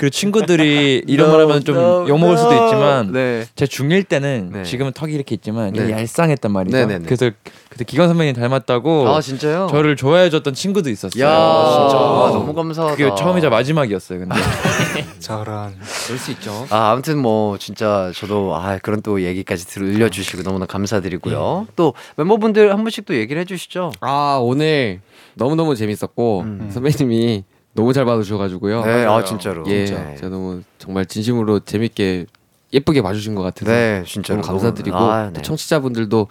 [0.00, 2.64] 그리고 친구들이 이런 말 하면 좀 No, 욕먹을 수도 no.
[2.64, 3.44] 있지만 네.
[3.54, 4.62] 제 중1 때는 네.
[4.62, 5.90] 지금은 턱이 이렇게 있지만 네.
[5.90, 7.04] 얄쌍했단 말이죠 네네네.
[7.04, 7.30] 그래서
[7.68, 9.66] 그때 기관 선배님 닮았다고 아, 진짜요?
[9.70, 12.96] 저를 좋아해 줬던 친구도 있었어요 야, 진짜 아, 너무 감사하다.
[12.96, 14.34] 그게 처음이자 마지막이었어요 근데
[15.20, 15.74] 저런.
[16.06, 16.66] 그럴 수 있죠.
[16.70, 21.66] 아, 아무튼 뭐 진짜 저도 아 그런 또 얘기까지 들려 주시고 너무나 감사드리고요.
[21.76, 23.92] 또 멤버분들 한 분씩 또 얘기를 해 주시죠.
[24.00, 25.00] 아 오늘
[25.34, 28.84] 너무 너무 재밌었고 선배님이 너무 잘 봐주셔가지고요.
[28.84, 29.64] 네, 아 진짜로.
[29.68, 30.16] 예, 네.
[30.16, 32.26] 제가 너무 정말 진심으로 재밌게
[32.72, 35.32] 예쁘게 봐주신 것 같아서 네, 진짜로 너무 감사드리고 아, 네.
[35.34, 36.28] 또 청취자분들도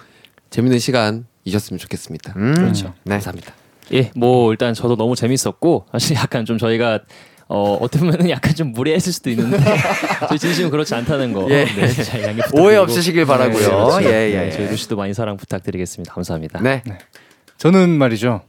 [0.49, 2.34] 재밌는 시간이셨으면 좋겠습니다.
[2.36, 2.94] 음, 그렇죠.
[3.03, 3.16] 네.
[3.16, 3.53] 감사합니다.
[3.94, 6.99] 예, 뭐 일단 저도 너무 재밌었고 사실 약간 좀 저희가
[7.48, 9.57] 어 어떻게 보면 약간 좀 무리했을 수도 있는데
[10.30, 11.66] 저희 진심은 그렇지 않다는 거 예.
[11.66, 13.57] 네, 잘 양해 부탁드리고 오해 없으시길 바라고요.
[13.57, 14.03] 네, 그렇죠.
[14.03, 14.52] 예, 예, 네, 예.
[14.52, 16.14] 저희 루시도 많이 사랑 부탁드리겠습니다.
[16.14, 16.61] 감사합니다.
[16.61, 16.84] 네.
[17.57, 18.41] 저는 말이죠.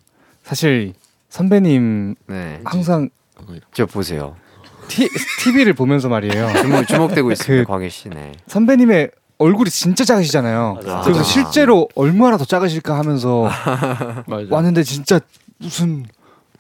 [0.43, 0.93] 사실
[1.31, 2.61] 선배님 네.
[2.65, 3.09] 항상
[3.73, 4.37] 저 보세요.
[4.89, 5.09] 티,
[5.39, 6.49] TV를 보면서 말이에요.
[6.61, 7.65] 주목, 주목되고 있습니다.
[7.65, 8.09] 그- 광희 씨.
[8.11, 8.33] 네.
[8.49, 10.75] 선배님의 얼굴이 진짜 작으시잖아요.
[10.75, 11.01] 맞아.
[11.03, 11.23] 그래서 맞아.
[11.23, 13.49] 실제로 얼마나 더 작으실까 하면서.
[14.51, 15.21] 왔는데 진짜
[15.59, 16.05] 무슨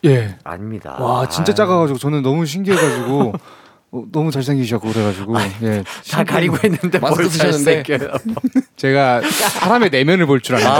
[0.04, 0.36] 예.
[0.44, 0.96] 아닙니다.
[0.98, 3.32] 와 진짜 아, 작아가지고 저는 너무 신기해가지고
[3.92, 5.82] 어, 너무 잘생기셨고 그래가지고 예.
[6.10, 7.82] 다 가리고 했는데 뭘 마스크 쓰셨는데.
[8.76, 10.72] 제가 사람의 내면을 볼 줄 압니다.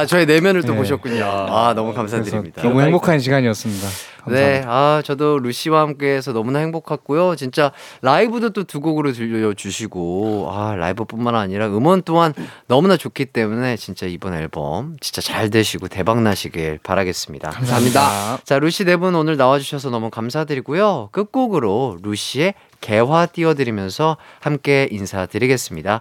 [0.00, 0.78] 아, 저의 내면을 또 네.
[0.78, 1.24] 보셨군요.
[1.24, 2.62] 아, 너무 감사드립니다.
[2.62, 3.88] 너무 행복한 시간이었습니다.
[4.24, 4.60] 감사합니다.
[4.60, 7.36] 네, 아, 저도 루시와 함께해서 너무나 행복했고요.
[7.36, 7.72] 진짜
[8.02, 12.32] 라이브도 또 두 곡으로 들려주시고, 아, 라이브뿐만 아니라 음원 또한
[12.68, 17.50] 너무나 좋기 때문에 진짜 이번 앨범 진짜 잘 되시고 대박 나시길 바라겠습니다.
[17.50, 18.38] 감사합니다.
[18.44, 21.08] 자, 루시 네 분 오늘 나와주셔서 너무 감사드리고요.
[21.12, 26.00] 끝곡으로 루시의 개화 띄워드리면서 함께 인사드리겠습니다.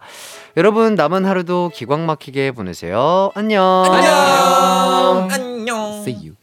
[0.58, 3.32] 여러분, 남은 하루도 기광 막히게 보내세요.
[3.36, 3.86] 안녕.
[3.92, 5.30] 안녕.
[5.32, 6.02] 안녕.
[6.02, 6.36] See you.